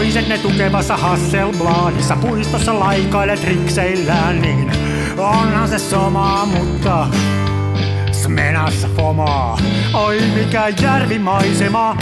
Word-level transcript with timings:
toisenne 0.00 0.38
tukevassa 0.38 0.96
Hasselbladissa 0.96 2.16
puistossa 2.16 2.80
laikaile 2.80 3.36
trikseillään, 3.36 4.42
niin 4.42 4.72
onhan 5.18 5.68
se 5.68 5.78
sama, 5.78 6.46
mutta 6.46 7.06
Smenassa 8.12 8.88
fomaa. 8.96 9.58
Oi 9.94 10.20
mikä 10.34 10.68
järvimaisema, 10.82 11.96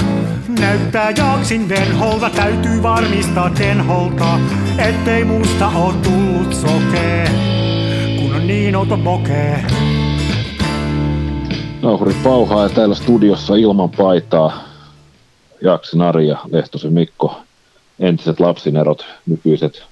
näyttää 0.61 1.11
jaksin 1.11 1.69
venholta, 1.69 2.31
täytyy 2.31 2.83
varmistaa 2.83 3.51
tenholta, 3.51 4.39
ettei 4.79 5.25
musta 5.25 5.69
oo 5.69 5.93
tullut 5.93 6.55
sokee, 6.55 7.31
kun 8.21 8.35
on 8.35 8.47
niin 8.47 8.77
outo 8.77 8.99
pokee. 8.99 9.65
Nauhuri 11.83 12.15
pauhaa 12.25 12.63
ja 12.63 12.69
täällä 12.69 12.95
studiossa 12.95 13.57
ilman 13.57 13.91
paitaa 13.91 14.53
Jaksi 15.63 15.99
Nari 15.99 16.29
ja 16.29 16.39
Lehtosen 16.51 16.93
Mikko, 16.93 17.48
entiset 18.01 18.41
lapsinerot, 18.41 19.07
nykyiset 19.27 19.83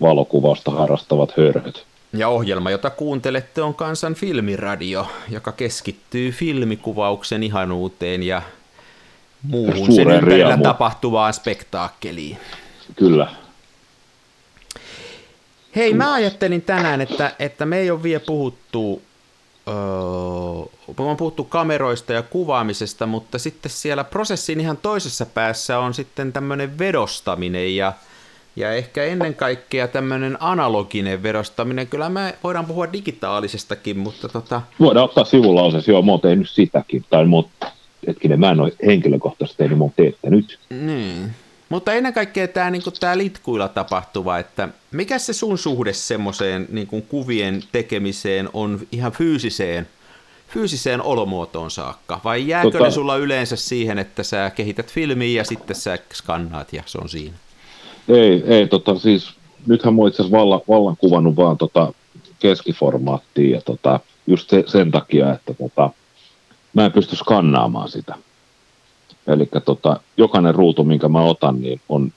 valokuvausta 0.00 0.70
harrastavat 0.70 1.32
hörhöt. 1.36 1.84
Ja 2.12 2.28
ohjelma, 2.28 2.70
jota 2.70 2.90
kuuntelette, 2.90 3.62
on 3.62 3.74
Kansan 3.74 4.14
filmiradio, 4.14 5.06
joka 5.30 5.52
keskittyy 5.52 6.30
filmikuvauksen 6.30 7.42
ihanuuteen 7.42 8.22
ja 8.22 8.42
muuhun 9.42 9.92
sen 9.92 10.10
ympärillä 10.10 10.46
riemu. 10.46 10.62
tapahtuvaan 10.62 11.34
spektaakkeliin. 11.34 12.38
Kyllä. 12.96 13.28
Hei, 15.76 15.94
mä 15.94 16.12
ajattelin 16.12 16.62
tänään, 16.62 17.00
että, 17.00 17.32
että 17.38 17.66
me 17.66 17.78
ei 17.78 17.90
ole 17.90 18.02
vielä 18.02 18.20
puhuttu 18.26 19.02
öö, 19.68 19.74
on 20.98 21.16
puhuttu 21.16 21.44
kameroista 21.44 22.12
ja 22.12 22.22
kuvaamisesta, 22.22 23.06
mutta 23.06 23.38
sitten 23.38 23.70
siellä 23.70 24.04
prosessin 24.04 24.60
ihan 24.60 24.76
toisessa 24.76 25.26
päässä 25.26 25.78
on 25.78 25.94
sitten 25.94 26.32
tämmöinen 26.32 26.78
vedostaminen 26.78 27.76
ja, 27.76 27.92
ja 28.56 28.72
ehkä 28.72 29.04
ennen 29.04 29.34
kaikkea 29.34 29.88
tämmöinen 29.88 30.36
analoginen 30.40 31.22
vedostaminen. 31.22 31.86
Kyllä 31.86 32.08
me 32.08 32.34
voidaan 32.44 32.66
puhua 32.66 32.92
digitaalisestakin, 32.92 33.98
mutta 33.98 34.28
tota... 34.28 34.62
Voidaan 34.80 35.04
ottaa 35.04 35.24
sivulauseessa, 35.24 35.90
joo, 35.90 36.02
mä 36.02 36.12
oon 36.12 36.20
tehnyt 36.20 36.50
sitäkin, 36.50 37.04
tai 37.10 37.24
mut, 37.24 37.48
hetkinen, 38.06 38.40
mä 38.40 38.50
en 38.50 38.60
ole 38.60 38.72
henkilökohtaisesti 38.86 39.62
tehnyt, 39.62 39.78
mä 39.78 39.84
oon 39.84 39.92
teettänyt. 39.96 40.58
Niin. 40.70 41.30
Mutta 41.68 41.92
ennen 41.92 42.12
kaikkea 42.12 42.48
tämä 42.48 42.70
niin 42.70 42.82
tää 43.00 43.18
litkuilla 43.18 43.68
tapahtuva, 43.68 44.38
että 44.38 44.68
mikä 44.90 45.18
se 45.18 45.32
sun 45.32 45.58
suhde 45.58 45.92
semmoiseen 45.92 46.66
niin 46.70 46.86
kuvien 47.08 47.62
tekemiseen 47.72 48.48
on 48.52 48.80
ihan 48.92 49.12
fyysiseen, 49.12 49.88
fyysiseen 50.48 51.02
olomuotoon 51.02 51.70
saakka? 51.70 52.20
Vai 52.24 52.48
jääkö 52.48 52.70
tota... 52.70 52.84
ne 52.84 52.90
sulla 52.90 53.16
yleensä 53.16 53.56
siihen, 53.56 53.98
että 53.98 54.22
sä 54.22 54.50
kehität 54.50 54.92
filmiä 54.92 55.40
ja 55.40 55.44
sitten 55.44 55.76
sä 55.76 55.98
skannaat 56.14 56.72
ja 56.72 56.82
se 56.86 56.98
on 56.98 57.08
siinä? 57.08 57.36
Ei, 58.08 58.42
ei 58.46 58.68
tota, 58.68 58.98
siis 58.98 59.34
nythän 59.66 59.94
mä 59.94 60.08
itse 60.08 60.22
asiassa 60.22 60.38
vallan, 60.38 60.60
vallan 60.68 60.96
kuvannut 60.96 61.36
vaan 61.36 61.58
tota 61.58 61.92
keskiformaattia 62.38 63.56
ja 63.56 63.60
tota, 63.60 64.00
just 64.26 64.50
se, 64.50 64.64
sen 64.66 64.90
takia, 64.90 65.32
että 65.32 65.54
tota, 65.54 65.90
mä 66.74 66.84
en 66.84 66.92
pysty 66.92 67.16
skannaamaan 67.16 67.88
sitä. 67.88 68.14
Eli 69.26 69.48
tota, 69.64 70.00
jokainen 70.16 70.54
ruutu, 70.54 70.84
minkä 70.84 71.08
mä 71.08 71.22
otan, 71.22 71.60
niin 71.60 71.80
on, 71.88 72.12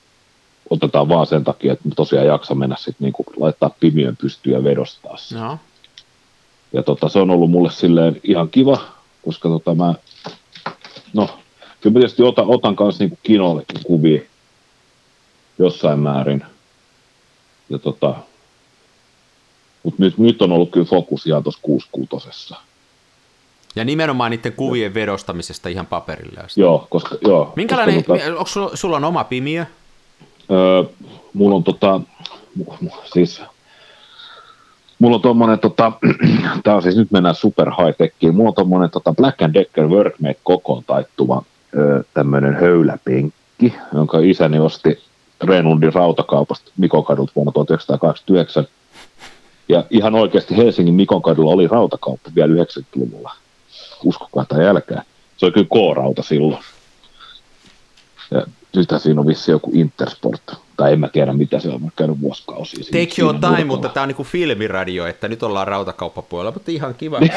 otetaan 0.70 1.08
vaan 1.08 1.26
sen 1.26 1.44
takia, 1.44 1.72
että 1.72 1.88
mä 1.88 1.94
tosiaan 1.94 2.26
jaksa 2.26 2.54
mennä 2.54 2.76
sitten 2.78 3.04
niin 3.04 3.26
laittaa 3.36 3.70
pimiön 3.80 4.16
pystyyn 4.16 4.54
ja 4.54 4.64
vedostaa 4.64 5.16
sen. 5.16 5.40
No. 5.40 5.58
Ja 6.72 6.82
tota, 6.82 7.08
se 7.08 7.18
on 7.18 7.30
ollut 7.30 7.50
mulle 7.50 7.70
silleen 7.70 8.20
ihan 8.24 8.48
kiva, 8.48 8.78
koska 9.24 9.48
tota 9.48 9.74
mä, 9.74 9.94
no, 11.12 11.26
kyllä 11.80 11.94
mä 11.94 12.00
tietysti 12.00 12.22
otan, 12.22 12.44
otan 12.48 12.76
kanssa 12.76 13.04
niin 13.04 13.18
kinollekin 13.22 13.80
kuvia 13.84 14.22
jossain 15.58 15.98
määrin. 15.98 16.44
Ja 17.70 17.78
tota, 17.78 18.14
mutta 19.82 20.02
nyt, 20.02 20.18
nyt 20.18 20.42
on 20.42 20.52
ollut 20.52 20.70
kyllä 20.70 20.86
fokus 20.86 21.26
ihan 21.26 21.42
tuossa 21.42 21.60
kuusikutosessa. 21.62 22.56
Ja 23.76 23.84
nimenomaan 23.84 24.30
niiden 24.30 24.52
kuvien 24.52 24.94
vedostamisesta 24.94 25.68
ihan 25.68 25.86
paperille 25.86 26.40
asti. 26.40 26.60
Joo, 26.60 26.86
koska, 26.90 27.16
joo. 27.20 27.52
Minkälainen, 27.56 28.04
koska, 28.04 28.24
tota, 28.24 28.30
onko 28.30 28.46
sulla, 28.46 28.70
sulla 28.74 28.96
on 28.96 29.04
oma 29.04 29.24
pimiö? 29.24 29.66
Öö, 30.50 30.82
mulla 31.34 31.56
on 31.56 31.64
tota, 31.64 32.00
siis, 33.12 33.42
mulla 34.98 35.16
on 35.16 35.22
tommonen, 35.22 35.58
tota, 35.58 35.92
tää 36.64 36.76
on 36.76 36.82
siis 36.82 36.96
nyt 36.96 37.10
mennään 37.10 37.34
super 37.34 37.70
high 37.70 37.96
techiin, 37.98 38.34
mulla 38.34 38.48
on 38.48 38.54
tommonen 38.54 38.90
tota 38.90 39.12
Black 39.12 39.42
and 39.42 39.54
Decker 39.54 39.88
Workmate 39.88 40.40
kokoon 40.42 40.84
taittuva 40.86 41.42
öö, 41.76 42.02
tämmönen 42.14 42.54
höyläpenkki, 42.54 43.74
jonka 43.94 44.18
isäni 44.18 44.58
osti 44.58 44.98
Renundin 45.44 45.94
rautakaupasta 45.94 46.70
Mikokadulta 46.76 47.32
vuonna 47.36 47.52
1989. 47.52 48.66
Ja 49.68 49.84
ihan 49.90 50.14
oikeasti 50.14 50.56
Helsingin 50.56 50.94
Mikokadulla 50.94 51.50
oli 51.50 51.66
rautakauppa 51.66 52.30
vielä 52.34 52.54
90-luvulla 52.64 53.32
uskokaa 54.04 54.44
tai 54.44 54.66
älkää. 54.66 55.02
Se 55.36 55.46
oli 55.46 55.52
kyllä 55.52 55.66
K-rauta 55.66 56.22
silloin. 56.22 56.62
Ja 58.30 58.46
nythän 58.76 59.00
siinä 59.00 59.20
on 59.20 59.26
vissi 59.26 59.50
joku 59.50 59.70
Intersport, 59.74 60.42
tai 60.76 60.92
en 60.92 61.00
mä 61.00 61.08
tiedä 61.08 61.32
mitä 61.32 61.60
se 61.60 61.68
on, 61.68 61.82
mä 61.82 61.88
käynyt 61.96 62.20
vuosikausia. 62.20 62.84
Take 62.84 63.22
your 63.22 63.34
time, 63.34 63.64
mutta 63.64 63.88
tämä 63.88 64.02
on 64.02 64.08
niin 64.08 64.16
kuin 64.16 64.28
filmiradio, 64.28 65.06
että 65.06 65.28
nyt 65.28 65.42
ollaan 65.42 65.68
rautakauppapuolella, 65.68 66.52
mutta 66.52 66.70
ihan 66.70 66.94
kiva. 66.94 67.20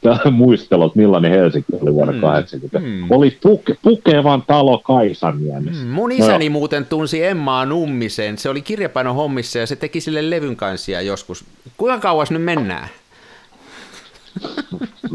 tämä 0.00 0.18
on 0.24 0.32
muistelu, 0.32 0.86
että 0.86 0.98
millainen 0.98 1.30
Helsinki 1.30 1.72
oli 1.82 1.94
vuonna 1.94 2.12
mm. 2.12 2.20
80. 2.20 2.78
Mm. 2.78 3.10
Oli 3.10 3.38
puke, 3.42 3.76
pukevan 3.82 4.42
talo 4.46 4.78
Kaisaniemessä. 4.78 5.84
Mm. 5.84 5.90
Mun 5.90 6.12
isäni 6.12 6.48
no. 6.48 6.52
muuten 6.52 6.86
tunsi 6.86 7.24
Emmaa 7.24 7.66
Nummisen, 7.66 8.38
se 8.38 8.48
oli 8.48 8.62
kirjapaino 8.62 9.14
hommissa 9.14 9.58
ja 9.58 9.66
se 9.66 9.76
teki 9.76 10.00
sille 10.00 10.30
levyn 10.30 10.56
kansia 10.56 11.00
joskus. 11.00 11.44
Kuinka 11.76 11.98
kauas 11.98 12.30
nyt 12.30 12.42
mennään? 12.42 12.88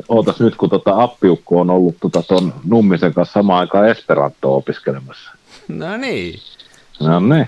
Ootas 0.09 0.39
nyt, 0.39 0.55
kun 0.55 0.69
tota 0.69 1.03
appiukko 1.03 1.59
on 1.59 1.69
ollut 1.69 1.95
tota 2.01 2.23
ton 2.23 2.53
Nummisen 2.63 3.13
kanssa 3.13 3.33
samaan 3.33 3.59
aikaan 3.59 3.89
Esperantoa 3.89 4.55
opiskelemassa. 4.55 5.31
No 5.67 5.97
niin. 5.97 6.39
No 6.99 7.19
niin. 7.19 7.47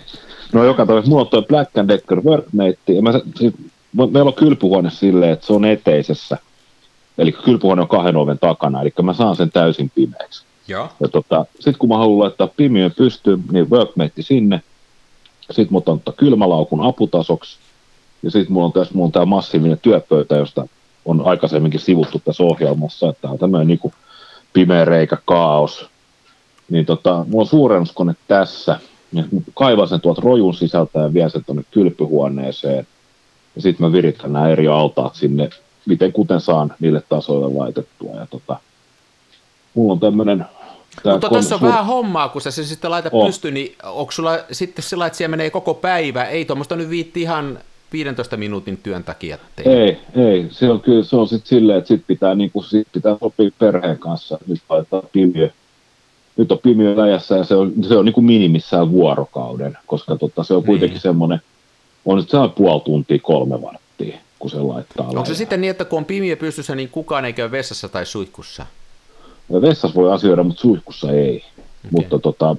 No 0.54 0.64
joka 0.64 0.86
toisessa, 0.86 1.10
mulla 1.10 1.22
on 1.22 1.28
toi 1.28 1.42
Black 1.42 1.78
and 1.78 1.90
Decker 1.90 2.22
Workmate, 2.22 2.94
ja 2.94 3.02
mä, 3.02 3.12
siis, 3.36 3.54
meillä 3.94 4.28
on 4.28 4.34
kylpyhuone 4.34 4.90
silleen, 4.90 5.32
että 5.32 5.48
se 5.48 5.54
on 5.54 5.66
eteisessä. 5.66 6.38
Eli 7.18 7.32
kylpyhuone 7.32 7.82
on 7.82 7.88
kahden 7.88 8.16
oven 8.16 8.40
takana, 8.40 8.82
eli 8.82 8.94
mä 9.02 9.14
saan 9.14 9.36
sen 9.36 9.52
täysin 9.52 9.92
pimeäksi. 9.96 10.44
Joo. 10.68 10.90
Ja 11.00 11.08
tota, 11.08 11.46
sitten 11.54 11.78
kun 11.80 11.90
mä 11.90 11.98
haluan 11.98 12.20
laittaa 12.20 12.48
pimiön 12.48 12.92
pystyyn, 12.98 13.44
niin 13.52 13.70
workmate 13.70 14.22
sinne. 14.22 14.62
Sitten 15.52 15.68
mä 15.72 15.78
otan 15.78 16.02
kylmälaukun 16.18 16.86
aputasoksi. 16.86 17.58
Ja 18.24 18.32
sitten 18.32 18.54
mulla 18.54 18.66
on 18.66 18.74
tässä 18.74 18.94
on 18.98 19.12
tää 19.12 19.26
massiivinen 19.26 19.80
työpöytä, 19.82 20.36
josta 20.36 20.68
on 21.08 21.22
aikaisemminkin 21.26 21.80
sivuttu 21.80 22.22
tässä 22.26 22.44
ohjelmassa, 22.44 23.10
että 23.10 23.22
tämä 23.22 23.32
on 23.32 23.40
tämmöinen 23.40 23.68
niin 23.68 23.94
pimeä 24.54 24.86
reikä, 24.86 25.18
kaos. 25.26 25.90
Niin 26.70 26.86
tota, 26.86 27.26
mulla 27.28 27.42
on 27.42 27.48
suurennuskone 27.48 28.16
tässä, 28.28 28.80
ja 29.14 29.24
kaivan 29.54 29.88
sen 29.88 30.02
tuolta 30.02 30.22
rojun 30.22 30.54
sisältä 30.54 31.00
ja 31.00 31.14
vien 31.14 31.30
sen 31.30 31.46
tuonne 31.46 31.64
kylpyhuoneeseen. 31.72 32.88
Ja 33.56 33.62
sitten 33.62 33.88
mä 33.88 33.92
viritän 33.92 34.34
nämä 34.34 34.50
eri 34.50 34.68
altaat 34.68 35.16
sinne, 35.16 35.50
miten 35.86 36.14
kuten 36.14 36.42
saan 36.42 36.74
niille 36.80 37.04
tasoille 37.10 37.58
laitettua. 37.58 38.16
Ja 38.16 38.28
tota, 38.30 38.60
mulla 39.74 39.94
on 39.94 40.00
tämmöinen 40.00 40.46
mutta 41.04 41.30
tuossa 41.30 41.56
on 41.56 41.62
vähän 41.62 41.86
hommaa, 41.86 42.30
kun 42.30 42.42
sä 42.42 42.52
se 42.52 42.64
sitten 42.64 42.92
laitat 42.92 43.14
pystyyn, 43.26 43.54
niin 43.54 43.76
onko 43.84 44.12
sulla 44.12 44.40
sitten 44.52 44.84
sillä, 44.84 45.06
että 45.06 45.18
siellä 45.18 45.30
menee 45.30 45.50
koko 45.50 45.74
päivä? 45.74 46.26
Ei 46.26 46.46
tuommoista 46.46 46.76
nyt 46.76 46.90
viitti 46.90 47.22
ihan 47.22 47.60
15 47.92 48.38
minuutin 48.38 48.78
työn 48.78 49.04
takia 49.04 49.38
tehdä. 49.56 49.72
Ei, 49.72 49.98
ei. 50.16 50.48
Se 50.52 50.70
on 50.70 50.82
kyllä 50.82 51.04
se 51.04 51.16
on 51.16 51.28
sitten 51.28 51.50
silleen, 51.50 51.78
että 51.78 51.88
sit 51.88 52.04
pitää, 52.08 52.36
niin 52.36 52.52
kuin, 52.52 52.66
sit 52.66 52.88
pitää 52.92 53.18
sopia 53.20 53.50
perheen 53.60 53.98
kanssa. 53.98 54.38
Nyt 54.48 54.62
laitetaan 54.70 55.04
pimiö. 55.12 55.50
Nyt 56.38 56.52
on 56.52 56.60
pimiö 56.60 56.98
läjässä 56.98 57.38
ja 57.38 57.44
se 57.44 57.56
on, 57.56 57.74
se 57.88 57.98
on 57.98 58.06
niin 58.06 58.14
kuin 58.14 58.26
minimissään 58.26 58.92
vuorokauden, 58.92 59.78
koska 59.88 60.16
tota, 60.16 60.44
se 60.44 60.54
on 60.54 60.64
kuitenkin 60.64 60.94
niin. 60.94 61.02
semmoinen, 61.02 61.42
on 62.06 62.18
nyt 62.18 62.30
sellainen 62.30 62.56
puoli 62.56 62.82
tuntia, 62.82 63.20
kolme 63.22 63.62
varttia, 63.62 64.18
kun 64.40 64.50
se 64.50 64.58
laittaa 64.58 65.04
Onko 65.06 65.14
läjään. 65.14 65.26
se 65.26 65.36
sitten 65.36 65.62
niin, 65.62 65.72
että 65.72 65.86
kun 65.86 65.98
on 65.98 66.06
pimiö 66.06 66.36
pystyssä, 66.36 66.76
niin 66.76 66.90
kukaan 66.90 67.26
ei 67.26 67.34
käy 67.34 67.52
vessassa 67.52 67.90
tai 67.90 68.06
suihkussa? 68.06 68.66
Ja 69.50 69.62
vessassa 69.62 69.96
voi 69.96 70.14
asioida, 70.14 70.44
mutta 70.44 70.62
suihkussa 70.62 71.12
ei. 71.12 71.38
Okay. 71.38 71.92
Mutta 71.92 72.20
tota, 72.20 72.56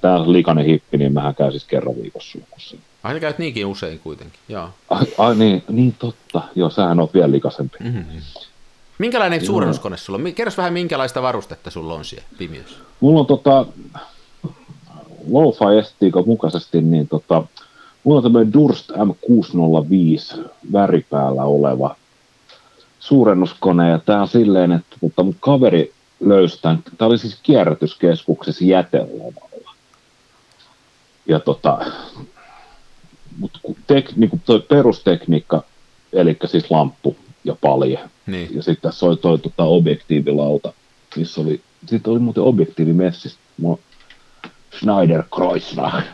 tämä 0.00 0.16
on 0.16 0.32
likainen 0.32 0.64
hippi, 0.64 0.98
niin 0.98 1.12
mähän 1.12 1.34
käyn 1.34 1.52
siis 1.52 1.64
kerran 1.64 1.94
viikossa 2.02 2.32
suihkussa. 2.32 2.76
Ai 3.02 3.14
sä 3.14 3.20
käyt 3.20 3.38
niinkin 3.38 3.66
usein 3.66 3.98
kuitenkin, 3.98 4.40
joo. 4.48 4.68
Ai, 4.90 5.06
ai 5.18 5.34
niin, 5.34 5.62
niin 5.68 5.94
totta. 5.98 6.42
Joo, 6.54 6.70
sähän 6.70 7.00
oot 7.00 7.14
vielä 7.14 7.30
likaisempi. 7.30 7.78
Mm-hmm. 7.80 8.22
Minkälainen 8.98 9.46
suurennuskone 9.46 9.96
sulla 9.96 10.18
on? 10.18 10.34
Kerros 10.34 10.56
vähän, 10.56 10.72
minkälaista 10.72 11.22
varustetta 11.22 11.70
sulla 11.70 11.94
on 11.94 12.04
siellä 12.04 12.28
pimiössä? 12.38 12.76
Mulla 13.00 13.20
on 13.20 13.26
tota, 13.26 13.66
Lo-Fi 15.28 15.78
estiikan 15.78 16.22
mukaisesti, 16.26 16.82
niin 16.82 17.08
tota, 17.08 17.42
mulla 18.04 18.18
on 18.18 18.22
tämmöinen 18.22 18.52
Durst 18.52 18.90
M605 18.90 20.40
väripäällä 20.72 21.44
oleva 21.44 21.96
suurennuskone, 22.98 23.90
ja 23.90 23.98
tää 23.98 24.20
on 24.20 24.28
silleen, 24.28 24.72
että 24.72 24.96
tota, 25.00 25.22
mun 25.22 25.36
kaveri 25.40 25.92
löysi 26.20 26.62
tämän, 26.62 26.82
tää 26.98 27.08
oli 27.08 27.18
siis 27.18 27.38
kierrätyskeskuksessa 27.42 28.64
jätelavalla. 28.64 29.74
Ja 31.26 31.40
tota, 31.40 31.78
mutta 33.40 33.58
tek, 33.86 34.16
niin 34.16 34.30
kuin 34.30 34.42
toi 34.46 34.60
perustekniikka, 34.60 35.62
eli 36.12 36.36
siis 36.46 36.70
lamppu 36.70 37.16
ja 37.44 37.56
palje, 37.60 37.98
Niin. 38.26 38.56
ja 38.56 38.62
sitten 38.62 38.90
tässä 38.90 39.06
oli 39.06 39.16
toi 39.16 39.38
tota, 39.38 39.64
objektiivilauta, 39.64 40.72
missä 41.16 41.40
oli, 41.40 41.60
sitten 41.86 42.10
oli 42.10 42.18
muuten 42.20 42.42
objektiivimessistä, 42.42 43.38
mulla 43.60 43.78
on 44.42 44.50
Schneider 44.78 45.22
Kreuznach, 45.36 46.04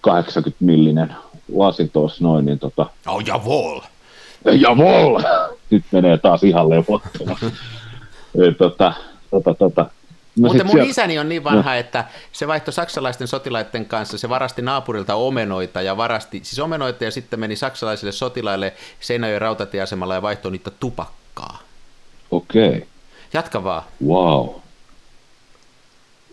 80 0.00 0.64
millinen 0.64 1.14
lasi 1.54 1.88
tuossa 1.92 2.24
noin, 2.24 2.44
niin 2.46 2.58
tota, 2.58 2.86
Oh, 3.06 3.22
javol! 3.26 3.80
Javol! 4.60 5.22
Nyt 5.70 5.84
menee 5.92 6.18
taas 6.18 6.44
ihan 6.44 6.70
levottomaan. 6.70 7.38
Ei, 8.44 8.54
tota, 8.54 8.92
tota, 9.30 9.54
tota. 9.54 9.86
No 10.36 10.48
Mutta 10.48 10.64
mun 10.64 10.72
sieltä- 10.72 10.90
isäni 10.90 11.18
on 11.18 11.28
niin 11.28 11.44
vanha, 11.44 11.74
että 11.74 12.04
se 12.32 12.46
vaihtoi 12.46 12.72
saksalaisten 12.74 13.28
sotilaiden 13.28 13.86
kanssa, 13.86 14.18
se 14.18 14.28
varasti 14.28 14.62
naapurilta 14.62 15.14
omenoita 15.14 15.82
ja 15.82 15.96
varasti, 15.96 16.40
siis 16.44 16.58
omenoita 16.58 17.04
ja 17.04 17.10
sitten 17.10 17.40
meni 17.40 17.56
saksalaisille 17.56 18.12
sotilaille 18.12 18.72
Seinäjoen 19.00 19.40
rautatieasemalla 19.40 20.14
ja 20.14 20.22
vaihtoi 20.22 20.52
niitä 20.52 20.70
tupakkaa. 20.70 21.58
Okei, 22.30 22.68
okay. 22.68 22.80
Jatka 23.32 23.64
vaan. 23.64 23.82
wow. 24.06 24.48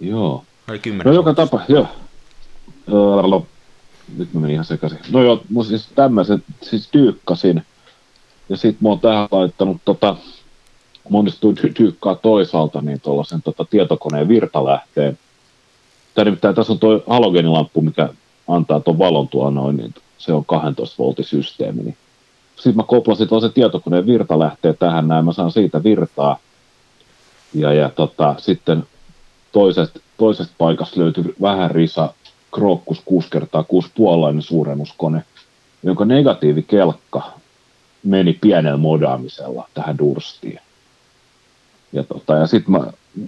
Joo. 0.02 0.44
Oli 0.70 0.80
kymmenen. 0.80 1.14
No 1.14 1.20
joka 1.20 1.34
tapa, 1.34 1.62
joo. 1.68 1.88
Öö, 2.94 3.40
nyt 4.18 4.34
mä 4.34 4.40
menin 4.40 4.54
ihan 4.54 4.66
sekaisin. 4.66 5.00
No 5.12 5.24
joo, 5.24 5.42
mä 5.50 5.64
siis 5.64 5.88
tämmöisen 5.96 6.44
siis 6.62 6.88
tyykkasin. 6.88 7.66
Ja 8.50 8.58
sit 8.58 8.82
mä 8.82 8.90
oon 8.90 9.00
tähän 9.00 9.28
laittanut 9.32 9.78
tota, 9.86 10.16
mä 11.10 11.18
onnistuin 11.18 11.58
ty- 11.58 11.74
tyykkaa 11.74 12.16
toisaalta 12.16 12.82
niin 12.82 13.02
tuollaisen 13.02 13.42
tota, 13.42 13.66
tietokoneen 13.66 14.28
virtalähteen. 14.28 15.18
Nimittäin 16.26 16.56
tässä 16.56 16.74
on 16.74 16.80
toi 16.80 17.04
halogenilamppu, 17.08 17.82
mikä 17.82 18.10
antaa 18.48 18.80
tuon 18.80 19.00
valon 19.00 19.28
tuolla 19.28 19.52
noin, 19.52 19.78
niin 19.78 19.94
se 20.18 20.34
on 20.34 20.46
12 20.46 20.96
voltisysteemi. 21.04 21.84
Niin. 21.84 21.98
Sitten 22.56 22.76
mä 22.76 22.84
koplasin 22.84 23.28
tuollaisen 23.28 23.54
tietokoneen 23.54 24.06
virtalähteen 24.06 24.78
tähän 24.80 25.08
näin, 25.08 25.26
mä 25.26 25.34
saan 25.34 25.52
siitä 25.52 25.84
virtaa. 25.84 26.38
Ja, 27.54 27.74
ja 27.74 27.90
tota, 27.90 28.36
sitten 28.38 28.84
toisesta, 29.52 30.00
toisesta 30.18 30.54
paikasta 30.58 31.00
löytyi 31.00 31.24
vähän 31.42 31.72
risa 31.72 32.14
Crocus 32.56 33.02
6 33.06 33.28
kertaa 33.32 33.64
6 33.64 33.92
puolainen 33.96 34.42
suurennuskone, 34.42 35.24
jonka 35.84 36.06
negatiivikelkka 36.06 37.32
meni 38.04 38.34
pienellä 38.42 38.78
modaamisella 38.78 39.68
tähän 39.74 39.98
durstiin. 39.98 40.60
Ja, 41.96 42.04
tota, 42.04 42.34
ja 42.34 42.48
sitten 42.48 42.72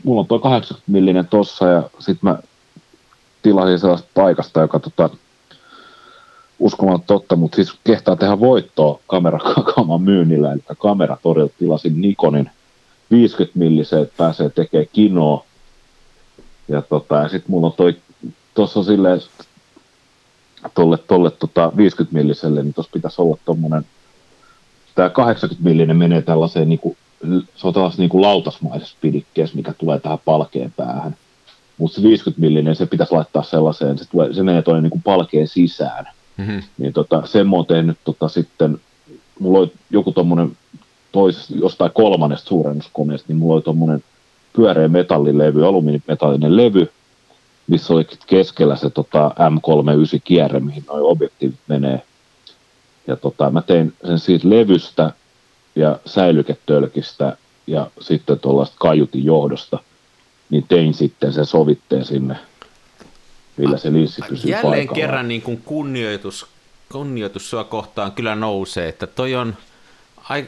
mulla 0.03 0.21
on 0.21 0.27
tuo 0.27 0.39
80 0.39 0.91
millinen 0.91 1.27
tossa 1.27 1.67
ja 1.67 1.83
sitten 1.99 2.29
mä 2.29 2.39
tilasin 3.41 3.79
sellaista 3.79 4.07
paikasta, 4.13 4.61
joka 4.61 4.79
tota, 4.79 5.09
uskomaan 6.59 7.01
totta, 7.01 7.35
mutta 7.35 7.55
siis 7.55 7.73
kehtaa 7.83 8.15
tehdä 8.15 8.39
voittoa 8.39 8.99
kamerakaaman 9.07 10.01
myynnillä, 10.01 10.51
eli 10.51 10.61
kameratorilta 10.77 11.53
tilasin 11.59 12.01
Nikonin 12.01 12.49
50 13.11 13.59
milliseen, 13.59 14.03
että 14.03 14.17
pääsee 14.17 14.49
tekemään 14.49 14.87
kinoa. 14.93 15.45
Ja, 16.67 16.81
tota, 16.81 17.15
ja 17.15 17.29
sitten 17.29 17.51
mulla 17.51 17.67
on 17.67 17.73
toi, 17.73 17.95
tuossa 18.53 18.83
silleen, 18.83 19.19
tolle, 20.75 20.97
tolle 20.97 21.31
tota 21.31 21.71
50 21.77 22.17
milliselle, 22.17 22.63
niin 22.63 22.73
tuossa 22.73 22.91
pitäisi 22.93 23.21
olla 23.21 23.37
tommonen, 23.45 23.85
tämä 24.95 25.09
80 25.09 25.63
millinen 25.69 25.97
menee 25.97 26.21
tällaiseen, 26.21 26.69
niinku, 26.69 26.97
se 27.55 27.67
on 27.67 27.73
tällaisessa 27.73 28.01
niinku 28.01 28.21
lautasmaisessa 28.21 28.97
pidikkeessä, 29.01 29.55
mikä 29.55 29.73
tulee 29.73 29.99
tähän 29.99 30.19
palkeen 30.25 30.73
päähän. 30.77 31.15
Mutta 31.77 31.95
se 31.95 32.03
50 32.03 32.41
millinen, 32.41 32.75
se 32.75 32.85
pitäisi 32.85 33.13
laittaa 33.13 33.43
sellaiseen, 33.43 33.97
se, 33.97 34.09
tulee, 34.09 34.33
se 34.33 34.43
menee 34.43 34.61
tuonne 34.61 34.81
niinku 34.81 35.01
palkeen 35.03 35.47
sisään. 35.47 36.07
Mm-hmm. 36.37 36.61
Niin 36.77 36.93
tota, 36.93 37.25
sen 37.25 37.49
mä 37.49 37.55
oon 37.55 37.65
tehnyt 37.65 37.97
tota 38.03 38.27
sitten, 38.27 38.77
mulla 39.39 39.59
oli 39.59 39.71
joku 39.89 40.11
tommonen 40.11 40.57
toisesta, 41.11 41.53
jostain 41.55 41.91
kolmannesta 41.93 42.47
suurennuskoneesta, 42.47 43.25
niin 43.27 43.37
mulla 43.37 43.55
oli 43.55 43.61
tommonen 43.61 44.03
pyöreä 44.53 44.87
metallilevy, 44.87 45.67
alumiinimetallinen 45.67 46.57
levy, 46.57 46.91
missä 47.67 47.93
oli 47.93 48.07
keskellä 48.27 48.75
se 48.75 48.89
tota 48.89 49.31
M39 49.39 50.19
kierre, 50.23 50.59
mihin 50.59 50.83
noi 50.87 51.01
objektiivit 51.01 51.59
menee. 51.67 52.01
Ja 53.07 53.15
tota, 53.15 53.49
mä 53.49 53.61
tein 53.61 53.93
sen 54.05 54.19
siitä 54.19 54.49
levystä 54.49 55.11
ja 55.77 55.99
säilyketölkistä 56.05 57.37
ja 57.67 57.87
sitten 58.01 58.39
tuollaista 58.39 58.75
kaiutin 58.79 59.25
johdosta, 59.25 59.79
niin 60.49 60.65
tein 60.67 60.93
sitten 60.93 61.33
sen 61.33 61.45
sovitteen 61.45 62.05
sinne, 62.05 62.35
millä 63.57 63.77
se 63.77 63.93
linssi 63.93 64.21
pysyy 64.29 64.51
Jälleen 64.51 64.71
paikallaan. 64.71 64.95
kerran 64.95 65.27
niin 65.27 65.41
kuin 65.41 65.61
kunnioitus, 65.65 66.47
kunnioitus 66.91 67.49
sua 67.49 67.63
kohtaan 67.63 68.11
kyllä 68.11 68.35
nousee, 68.35 68.89
että 68.89 69.07
toi 69.07 69.35
on 69.35 69.55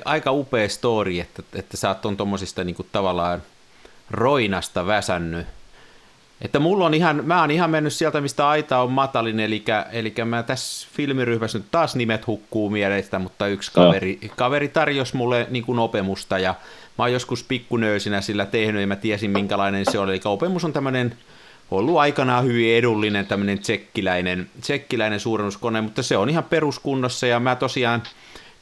aika, 0.05 0.31
upea 0.31 0.69
story, 0.69 1.19
että, 1.19 1.43
että 1.53 1.77
sä 1.77 1.87
oot 1.87 2.05
on 2.05 2.17
tommosista 2.17 2.63
niin 2.63 2.75
kuin 2.75 2.87
tavallaan 2.91 3.41
roinasta 4.11 4.85
väsännyt. 4.87 5.47
Että 6.41 6.59
mulla 6.59 6.85
on 6.85 6.93
ihan, 6.93 7.25
mä 7.25 7.41
oon 7.41 7.51
ihan 7.51 7.69
mennyt 7.69 7.93
sieltä, 7.93 8.21
mistä 8.21 8.49
aita 8.49 8.79
on 8.79 8.91
matalin, 8.91 9.39
eli, 9.39 9.63
eli 9.91 10.13
mä 10.25 10.43
tässä 10.43 10.87
filmiryhmässä 10.93 11.57
nyt 11.57 11.67
taas 11.71 11.95
nimet 11.95 12.27
hukkuu 12.27 12.69
mielestä, 12.69 13.19
mutta 13.19 13.47
yksi 13.47 13.71
kaveri, 13.73 14.19
kaveri 14.35 14.67
tarjosi 14.67 15.17
mulle 15.17 15.47
niin 15.49 15.65
kuin 15.65 15.79
opemusta 15.79 16.39
ja 16.39 16.55
mä 16.97 17.03
oon 17.03 17.13
joskus 17.13 17.43
pikkunöösinä 17.43 18.21
sillä 18.21 18.45
tehnyt 18.45 18.81
ja 18.81 18.87
mä 18.87 18.95
tiesin 18.95 19.31
minkälainen 19.31 19.85
se 19.91 19.99
oli. 19.99 20.11
Eli 20.11 20.21
opemus 20.25 20.65
on 20.65 20.73
tämmöinen 20.73 21.17
ollut 21.71 21.97
aikanaan 21.97 22.43
hyvin 22.43 22.75
edullinen 22.75 23.25
tämmöinen 23.25 23.59
tsekkiläinen, 23.59 24.49
tsekkiläinen 24.61 25.19
suurennuskone, 25.19 25.81
mutta 25.81 26.03
se 26.03 26.17
on 26.17 26.29
ihan 26.29 26.43
peruskunnossa 26.43 27.27
ja 27.27 27.39
mä 27.39 27.55
tosiaan 27.55 28.03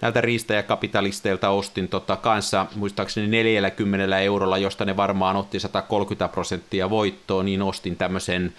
näiltä 0.02 0.22
riistäjäkapitalisteilta 0.22 1.50
ostin 1.50 1.88
tota 1.88 2.16
kanssa 2.16 2.66
muistaakseni 2.76 3.28
40 3.28 4.20
eurolla, 4.20 4.58
josta 4.58 4.86
ne 4.86 4.98
varmaan 4.98 5.36
otti 5.36 5.60
130 5.60 6.28
prosenttia 6.28 6.90
voittoa, 6.90 7.44
niin 7.44 7.62
ostin 7.62 7.96
tämmöisen 7.96 8.54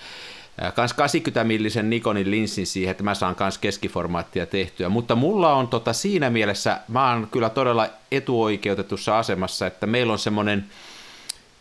äh, 0.62 0.74
kans 0.74 0.92
80 0.92 1.44
millisen 1.44 1.90
Nikonin 1.90 2.30
linssin 2.30 2.66
siihen, 2.66 2.90
että 2.90 3.04
mä 3.04 3.14
saan 3.14 3.34
kans 3.34 3.58
keskiformaattia 3.58 4.46
tehtyä, 4.46 4.88
mutta 4.88 5.14
mulla 5.14 5.54
on 5.54 5.68
tota 5.68 5.92
siinä 5.92 6.30
mielessä, 6.30 6.80
mä 6.88 7.10
oon 7.10 7.28
kyllä 7.30 7.50
todella 7.50 7.88
etuoikeutetussa 8.12 9.18
asemassa, 9.18 9.66
että 9.66 9.86
meillä 9.86 10.12
on 10.12 10.18
semmoinen 10.18 10.64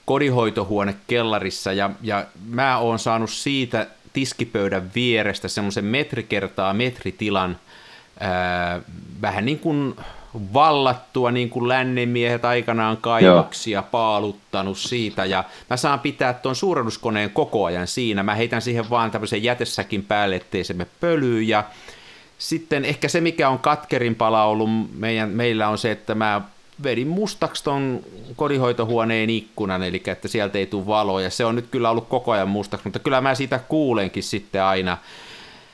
kodinhoitohuone 0.06 0.96
kellarissa 1.08 1.74
ja, 1.74 1.90
ja 2.02 2.26
mä 2.50 2.78
oon 2.78 3.00
saanut 3.00 3.30
siitä 3.30 3.88
tiskipöydän 4.14 4.92
vierestä 4.96 5.48
semmoisen 5.48 5.86
metri 5.86 6.24
kertaa 6.24 6.74
metritilan 6.74 7.58
ää, 8.20 8.82
vähän 9.22 9.46
niin 9.46 9.60
kuin 9.60 9.96
vallattua, 10.54 11.32
niin 11.32 11.50
kuin 11.50 11.68
lännenmiehet 11.68 12.46
aikanaan 12.46 12.98
kaivoksia 12.98 13.82
paaluttanut 13.82 14.78
siitä, 14.78 15.26
ja 15.26 15.44
mä 15.70 15.78
saan 15.78 16.00
pitää 16.00 16.34
tuon 16.34 16.56
suurennuskoneen 16.56 17.30
koko 17.30 17.66
ajan 17.66 17.88
siinä, 17.88 18.24
mä 18.24 18.36
heitän 18.36 18.62
siihen 18.62 18.90
vaan 18.90 19.12
tämmöisen 19.12 19.44
jätesäkin 19.44 20.04
päälle, 20.04 20.36
ettei 20.36 20.64
se 20.64 20.74
me 20.74 20.88
pölyy, 21.00 21.42
ja 21.42 21.64
sitten 22.38 22.86
ehkä 22.86 23.08
se, 23.08 23.22
mikä 23.22 23.50
on 23.50 23.60
katkerimpala 23.60 24.44
ollut 24.44 24.70
meidän, 24.94 25.30
meillä 25.30 25.68
on 25.68 25.78
se, 25.78 25.92
että 25.92 26.16
mä 26.16 26.42
vedin 26.84 27.08
mustaksi 27.08 27.64
ton 27.64 28.00
kodinhoitohuoneen 28.36 29.30
ikkunan, 29.30 29.84
eli 29.84 30.04
että 30.06 30.28
sieltä 30.28 30.58
ei 30.58 30.66
tule 30.66 30.88
valoa, 30.88 31.22
ja 31.22 31.30
se 31.30 31.46
on 31.46 31.56
nyt 31.56 31.68
kyllä 31.72 31.90
ollut 31.90 32.08
koko 32.08 32.32
ajan 32.32 32.50
mustaksi, 32.50 32.86
mutta 32.86 33.00
kyllä 33.00 33.22
mä 33.22 33.36
siitä 33.36 33.60
kuulenkin 33.60 34.24
sitten 34.24 34.64
aina, 34.64 34.98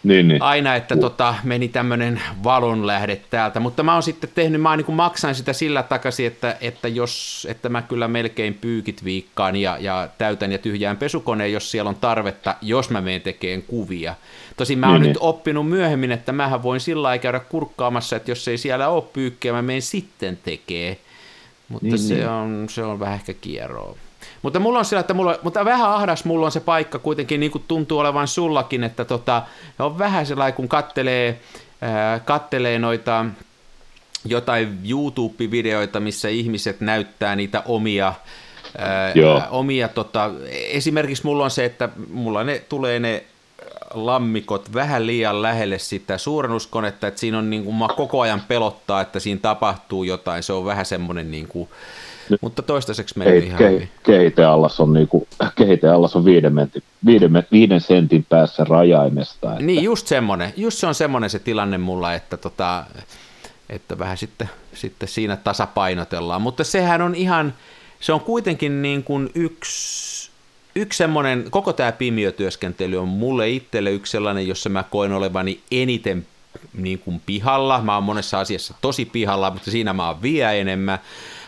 Niin, 0.03 0.27
niin. 0.27 0.41
aina, 0.41 0.75
että 0.75 0.97
tota, 0.97 1.35
meni 1.43 1.67
tämmöinen 1.67 2.21
valonlähde 2.43 3.15
täältä, 3.29 3.59
mutta 3.59 3.83
mä 3.83 3.93
oon 3.93 4.03
sitten 4.03 4.29
tehnyt, 4.35 4.61
mä 4.61 4.77
niin 4.77 4.93
maksan 4.93 5.35
sitä 5.35 5.53
sillä 5.53 5.83
takaisin, 5.83 6.27
että, 6.27 6.57
että, 6.61 6.87
jos, 6.87 7.47
että 7.49 7.69
mä 7.69 7.81
kyllä 7.81 8.07
melkein 8.07 8.53
pyykit 8.53 9.03
viikkaan 9.03 9.55
ja, 9.55 9.77
ja 9.79 10.09
täytän 10.17 10.51
ja 10.51 10.57
tyhjään 10.57 10.97
pesukoneen, 10.97 11.53
jos 11.53 11.71
siellä 11.71 11.89
on 11.89 11.95
tarvetta, 11.95 12.55
jos 12.61 12.89
mä 12.89 13.01
menen 13.01 13.21
tekemään 13.21 13.61
kuvia. 13.61 14.15
Tosin 14.57 14.79
mä 14.79 14.87
oon 14.87 15.01
Niin, 15.01 15.07
nyt 15.07 15.17
niin. 15.17 15.29
oppinut 15.29 15.69
myöhemmin, 15.69 16.11
että 16.11 16.31
mähän 16.31 16.63
voin 16.63 16.79
sillä 16.79 17.03
lailla 17.03 17.21
käydä 17.21 17.39
kurkkaamassa, 17.39 18.15
että 18.15 18.31
jos 18.31 18.47
ei 18.47 18.57
siellä 18.57 18.87
ole 18.87 19.03
pyykkiä, 19.13 19.53
mä 19.53 19.61
menen 19.61 19.81
sitten 19.81 20.37
tekee. 20.43 20.97
Mutta 21.69 21.87
Niin, 21.87 21.99
se, 21.99 22.13
niin. 22.13 22.27
On, 22.27 22.65
se 22.69 22.83
on 22.83 22.99
vähän 22.99 23.15
ehkä 23.15 23.33
kierroa. 23.33 23.97
Mutta 24.43 24.59
mulla 24.59 24.79
on 24.79 24.85
sillä, 24.85 24.99
että 24.99 25.13
mulla, 25.13 25.39
mutta 25.43 25.65
vähän 25.65 25.89
ahdas 25.89 26.25
mulla 26.25 26.45
on 26.45 26.51
se 26.51 26.59
paikka 26.59 26.99
kuitenkin, 26.99 27.39
niin 27.39 27.51
kuin 27.51 27.63
tuntuu 27.67 27.99
olevan 27.99 28.27
sullakin, 28.27 28.83
että 28.83 29.05
tota, 29.05 29.41
on 29.79 29.99
vähän 29.99 30.25
sellainen, 30.25 30.53
kun 30.53 30.67
kattelee, 30.67 31.39
ää, 31.81 32.19
kattelee 32.19 32.79
noita 32.79 33.25
jotain 34.25 34.79
YouTube-videoita, 34.89 35.99
missä 35.99 36.29
ihmiset 36.29 36.81
näyttää 36.81 37.35
niitä 37.35 37.63
omia, 37.65 38.13
ää, 38.77 39.11
Joo. 39.15 39.41
omia 39.51 39.87
tota, 39.87 40.31
esimerkiksi 40.49 41.25
mulla 41.25 41.43
on 41.43 41.51
se, 41.51 41.65
että 41.65 41.89
mulla 42.09 42.43
ne 42.43 42.59
tulee 42.69 42.99
ne 42.99 43.23
lammikot 43.93 44.73
vähän 44.73 45.07
liian 45.07 45.41
lähelle 45.41 45.79
sitä 45.79 46.17
suurennuskonetta, 46.17 47.07
että 47.07 47.19
siinä 47.19 47.37
on 47.37 47.49
niin 47.49 47.63
kuin, 47.63 47.75
koko 47.95 48.21
ajan 48.21 48.41
pelottaa, 48.47 49.01
että 49.01 49.19
siinä 49.19 49.39
tapahtuu 49.41 50.03
jotain, 50.03 50.43
se 50.43 50.53
on 50.53 50.65
vähän 50.65 50.85
semmoinen 50.85 51.31
niin 51.31 51.47
kuin, 51.47 51.69
mutta 52.41 52.61
toistaiseksi 52.61 53.19
Kehit, 53.23 53.43
ihan 53.43 53.57
ke, 53.57 53.69
hyvin. 53.69 53.89
kehiteallas 54.03 54.79
on, 54.79 54.93
niinku, 54.93 55.27
kehiteallas 55.55 56.15
on 56.15 56.25
viiden, 56.25 56.53
mentin, 56.53 56.83
viiden, 57.05 57.43
viiden 57.51 57.81
sentin 57.81 58.25
päässä 58.29 58.63
rajaimesta. 58.63 59.51
Että, 59.51 59.63
Niin, 59.63 59.83
just 59.83 60.07
semmoinen, 60.07 60.53
just 60.57 60.77
se 60.77 60.87
on 60.87 60.95
semmoinen 60.95 61.29
se 61.29 61.39
tilanne 61.39 61.77
mulla, 61.77 62.13
että, 62.13 62.37
tota, 62.37 62.85
että 63.69 63.99
vähän 63.99 64.17
sitten, 64.17 64.49
sitten 64.73 65.09
siinä 65.09 65.35
tasapainotellaan, 65.35 66.41
mutta 66.41 66.63
sehän 66.63 67.01
on 67.01 67.15
ihan, 67.15 67.53
se 67.99 68.13
on 68.13 68.19
kuitenkin 68.19 68.81
niin 68.81 69.03
kuin 69.03 69.29
yksi, 69.35 70.29
yksi 70.75 70.97
semmoinen, 70.97 71.45
koko 71.49 71.73
tämä 71.73 71.91
pimiötyöskentely 71.91 72.97
on 72.97 73.07
mulle 73.07 73.49
itselle 73.49 73.91
yksi 73.91 74.11
sellainen, 74.11 74.47
jossa 74.47 74.69
mä 74.69 74.83
koen 74.83 75.11
olevani 75.11 75.59
eniten 75.71 76.25
niin 76.73 76.99
kuin 76.99 77.21
pihalla. 77.25 77.81
Mä 77.81 77.95
oon 77.95 78.03
monessa 78.03 78.39
asiassa 78.39 78.73
tosi 78.81 79.05
pihalla, 79.05 79.51
mutta 79.51 79.71
siinä 79.71 79.93
mä 79.93 80.07
oon 80.07 80.21
vielä 80.21 80.51
enemmän. 80.51 80.99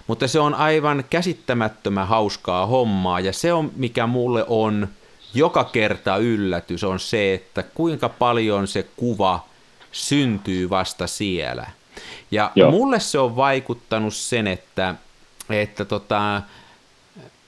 Mutta 0.08 0.28
se 0.28 0.40
on 0.40 0.54
aivan 0.54 1.04
käsittämättömän 1.10 2.08
hauskaa 2.08 2.66
hommaa 2.66 3.20
ja 3.20 3.34
se 3.34 3.54
on, 3.54 3.72
mikä 3.76 4.08
mulle 4.08 4.46
on 4.48 4.88
joka 5.34 5.64
kerta 5.64 6.18
yllätys, 6.18 6.84
on 6.84 7.00
se, 7.00 7.34
että 7.34 7.64
kuinka 7.64 8.10
paljon 8.10 8.68
se 8.68 8.88
kuva 8.96 9.46
syntyy 9.92 10.70
vasta 10.70 11.08
siellä. 11.08 11.68
Ja 12.32 12.52
Joo. 12.56 12.72
Mulle 12.72 13.00
se 13.00 13.20
on 13.20 13.36
vaikuttanut 13.36 14.14
sen, 14.14 14.48
että, 14.48 14.96
että 15.50 15.86
tota, 15.86 16.42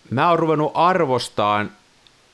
mä 0.10 0.30
oon 0.30 0.40
ruvennut 0.40 0.72
arvostaan 0.74 1.72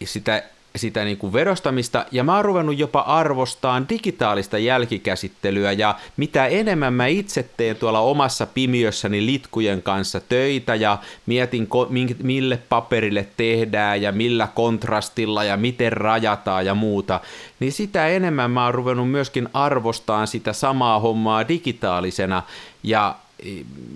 sitä, 0.03 0.43
sitä 0.75 1.03
niin 1.03 1.17
kuin 1.17 1.33
vedostamista, 1.33 2.05
ja 2.11 2.23
mä 2.23 2.35
oon 2.35 2.45
ruvennut 2.45 2.79
jopa 2.79 2.99
arvostaan 2.99 3.89
digitaalista 3.89 4.57
jälkikäsittelyä, 4.57 5.71
ja 5.71 5.95
mitä 6.17 6.45
enemmän 6.45 6.93
mä 6.93 7.07
itse 7.07 7.49
teen 7.57 7.75
tuolla 7.75 7.99
omassa 7.99 8.45
pimiössäni 8.45 9.25
litkujen 9.25 9.83
kanssa 9.83 10.19
töitä, 10.19 10.75
ja 10.75 10.97
mietin, 11.25 11.67
ko- 11.67 12.23
mille 12.23 12.59
paperille 12.69 13.27
tehdään, 13.37 14.01
ja 14.01 14.11
millä 14.11 14.47
kontrastilla, 14.55 15.43
ja 15.43 15.57
miten 15.57 15.93
rajataan 15.93 16.65
ja 16.65 16.75
muuta, 16.75 17.19
niin 17.59 17.71
sitä 17.71 18.07
enemmän 18.07 18.51
mä 18.51 18.65
oon 18.65 18.73
ruvennut 18.73 19.11
myöskin 19.11 19.49
arvostaan 19.53 20.27
sitä 20.27 20.53
samaa 20.53 20.99
hommaa 20.99 21.47
digitaalisena, 21.47 22.43
ja, 22.83 23.15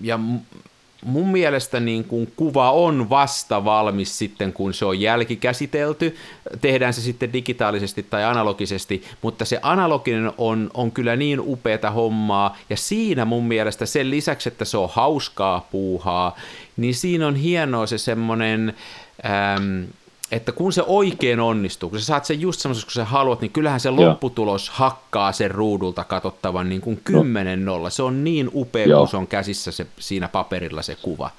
ja 0.02 0.18
mun 1.04 1.28
mielestä 1.28 1.80
niin 1.80 2.04
kuin 2.04 2.32
kuva 2.36 2.70
on 2.70 3.10
vasta 3.10 3.64
valmis 3.64 4.18
sitten, 4.18 4.52
kun 4.52 4.74
se 4.74 4.84
on 4.84 5.00
jälkikäsitelty. 5.00 6.16
Tehdään 6.60 6.94
se 6.94 7.00
sitten 7.00 7.32
digitaalisesti 7.32 8.02
tai 8.02 8.24
analogisesti, 8.24 9.02
mutta 9.22 9.44
se 9.44 9.58
analoginen 9.62 10.32
on, 10.38 10.70
on 10.74 10.92
kyllä 10.92 11.16
niin 11.16 11.40
upeata 11.40 11.90
hommaa, 11.90 12.56
ja 12.70 12.76
siinä 12.76 13.24
mun 13.24 13.44
mielestä 13.44 13.86
sen 13.86 14.10
lisäksi, 14.10 14.48
että 14.48 14.64
se 14.64 14.76
on 14.76 14.88
hauskaa 14.92 15.68
puuhaa, 15.72 16.36
niin 16.76 16.94
siinä 16.94 17.26
on 17.26 17.36
hienoa 17.36 17.86
se 17.86 17.98
semmoinen... 17.98 18.74
Ähm, 19.24 19.84
että 20.32 20.52
kun 20.52 20.72
se 20.72 20.82
oikein 20.86 21.40
onnistuu, 21.40 21.90
kun 21.90 21.98
sä 21.98 22.04
saat 22.04 22.24
sen 22.24 22.40
just 22.40 22.60
semmoisessa, 22.60 22.86
kun 22.86 22.92
sä 22.92 23.04
haluat, 23.04 23.40
niin 23.40 23.50
kyllähän 23.50 23.80
se 23.80 23.90
lopputulos 23.90 24.70
hakkaa 24.70 25.32
sen 25.32 25.50
ruudulta 25.50 26.04
katsottavan 26.04 26.68
niin 26.68 26.80
kuin 26.80 27.00
kymmenen 27.04 27.64
nolla. 27.64 27.90
Se 27.90 28.02
on 28.02 28.24
niin 28.24 28.50
upea, 28.54 28.86
Joo. 28.86 29.00
kun 29.00 29.08
se 29.08 29.16
on 29.16 29.26
käsissä 29.26 29.70
se, 29.70 29.86
siinä 29.98 30.28
paperilla 30.28 30.82
se 30.82 30.96
kuva. 31.02 31.30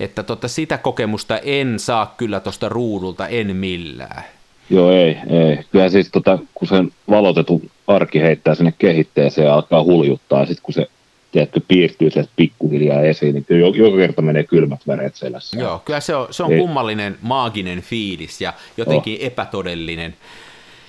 Että 0.00 0.22
tota, 0.22 0.48
sitä 0.48 0.78
kokemusta 0.78 1.38
en 1.38 1.78
saa 1.78 2.14
kyllä 2.16 2.40
tuosta 2.40 2.68
ruudulta, 2.68 3.28
en 3.28 3.56
millään. 3.56 4.24
Joo, 4.70 4.92
ei, 4.92 5.16
ei. 5.30 5.58
Kyllä 5.72 5.88
siis 5.88 6.08
tota, 6.12 6.38
kun 6.54 6.68
sen 6.68 6.92
valotetun 7.10 7.70
arki 7.86 8.20
heittää 8.20 8.54
sinne 8.54 8.74
kehitteeseen 8.78 9.46
ja 9.46 9.54
alkaa 9.54 9.82
huljuttaa, 9.82 10.40
ja 10.40 10.46
sitten 10.46 10.62
kun 10.62 10.74
se 10.74 10.86
tiedätkö, 11.32 11.60
piirtyy 11.68 12.10
sieltä 12.10 12.30
pikkuhiljaa 12.36 13.02
esiin, 13.02 13.34
niin 13.34 13.44
kyllä 13.44 13.76
joka 13.76 13.96
kerta 13.96 14.22
menee 14.22 14.44
kylmät 14.44 14.80
väreet 14.86 15.14
selässä. 15.14 15.60
Joo, 15.60 15.78
kyllä 15.84 16.00
se 16.00 16.16
on, 16.16 16.26
se 16.30 16.42
on 16.42 16.52
Ei. 16.52 16.58
kummallinen, 16.58 17.18
maaginen 17.22 17.82
fiilis 17.82 18.40
ja 18.40 18.52
jotenkin 18.76 19.18
oh. 19.20 19.26
epätodellinen. 19.26 20.16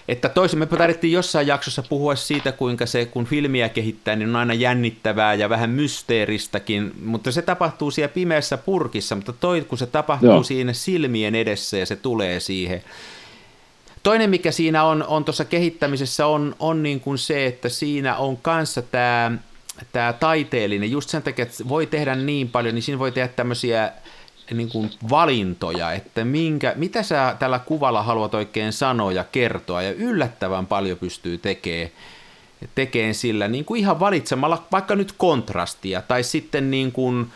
Että 0.07 0.29
toisin 0.29 0.59
me 0.59 0.65
tarvittiin 0.65 1.13
jossain 1.13 1.47
jaksossa 1.47 1.83
puhua 1.89 2.15
siitä, 2.15 2.51
kuinka 2.51 2.85
se, 2.85 3.05
kun 3.05 3.25
filmiä 3.25 3.69
kehittää, 3.69 4.15
niin 4.15 4.29
on 4.29 4.35
aina 4.35 4.53
jännittävää 4.53 5.33
ja 5.33 5.49
vähän 5.49 5.69
mysteeristäkin, 5.69 6.91
mutta 7.05 7.31
se 7.31 7.41
tapahtuu 7.41 7.91
siellä 7.91 8.13
pimeässä 8.13 8.57
purkissa, 8.57 9.15
mutta 9.15 9.33
toi, 9.33 9.61
kun 9.61 9.77
se 9.77 9.85
tapahtuu. 9.85 10.29
Joo. 10.29 10.43
siinä 10.43 10.73
silmien 10.73 11.35
edessä 11.35 11.77
ja 11.77 11.85
se 11.85 11.95
tulee 11.95 12.39
siihen. 12.39 12.83
Toinen, 14.03 14.29
mikä 14.29 14.51
siinä 14.51 14.83
on, 14.83 15.03
on 15.07 15.25
tuossa 15.25 15.45
kehittämisessä, 15.45 16.25
on, 16.25 16.55
on 16.59 16.83
niin 16.83 16.99
kuin 16.99 17.17
se, 17.17 17.45
että 17.45 17.69
siinä 17.69 18.15
on 18.15 18.37
kanssa 18.37 18.81
tämä 18.81 19.31
tämä 19.91 20.13
taiteellinen, 20.13 20.91
just 20.91 21.09
sen 21.09 21.23
takia, 21.23 21.43
että 21.43 21.69
voi 21.69 21.85
tehdä 21.85 22.15
niin 22.15 22.49
paljon, 22.49 22.75
niin 22.75 22.83
siinä 22.83 22.99
voi 22.99 23.11
tehdä 23.11 23.27
tämmöisiä 23.27 23.91
niin 24.53 24.69
kuin 24.69 24.89
valintoja, 25.09 25.91
että 25.91 26.25
minkä, 26.25 26.73
mitä 26.75 27.03
sä 27.03 27.35
tällä 27.39 27.59
kuvalla 27.59 28.03
haluat 28.03 28.33
oikein 28.33 28.73
sanoa 28.73 29.11
ja 29.11 29.23
kertoa, 29.31 29.81
ja 29.81 29.91
yllättävän 29.93 30.65
paljon 30.65 30.97
pystyy 30.97 31.37
tekemään 31.37 31.91
tekeen 32.75 33.15
sillä 33.15 33.47
niin 33.47 33.65
kuin 33.65 33.79
ihan 33.79 33.99
valitsemalla 33.99 34.63
vaikka 34.71 34.95
nyt 34.95 35.13
kontrastia 35.17 36.01
tai 36.01 36.23
sitten 36.23 36.71
niin 36.71 36.91
kuin 36.91 37.27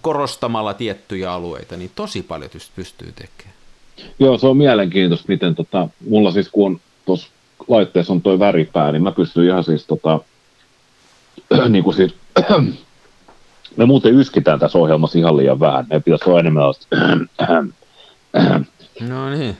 korostamalla 0.00 0.74
tiettyjä 0.74 1.32
alueita, 1.32 1.76
niin 1.76 1.90
tosi 1.94 2.22
paljon 2.22 2.50
pyst- 2.50 2.70
pystyy 2.76 3.12
tekemään. 3.12 3.56
Joo, 4.18 4.38
se 4.38 4.46
on 4.46 4.56
mielenkiintoista, 4.56 5.28
miten 5.28 5.54
tota, 5.54 5.88
mulla 6.08 6.30
siis 6.30 6.48
kun 6.48 6.66
on 6.72 6.80
tuossa 7.06 7.28
laitteessa 7.68 8.12
on 8.12 8.22
toi 8.22 8.38
väripää, 8.38 8.92
niin 8.92 9.02
mä 9.02 9.12
pystyn 9.12 9.44
ihan 9.44 9.64
siis 9.64 9.86
tota, 9.86 10.20
niin 11.68 11.84
kuin 11.84 11.96
siis, 11.96 12.14
me 13.76 13.86
muuten 13.86 14.14
yskitään 14.14 14.58
tässä 14.58 14.78
ohjelmassa 14.78 15.18
ihan 15.18 15.36
liian 15.36 15.60
vähän, 15.60 15.86
meidän 15.88 16.02
pitäisi 16.02 16.24
olla 16.30 16.40
enemmän 16.40 16.64
No 19.00 19.30
niin. 19.30 19.56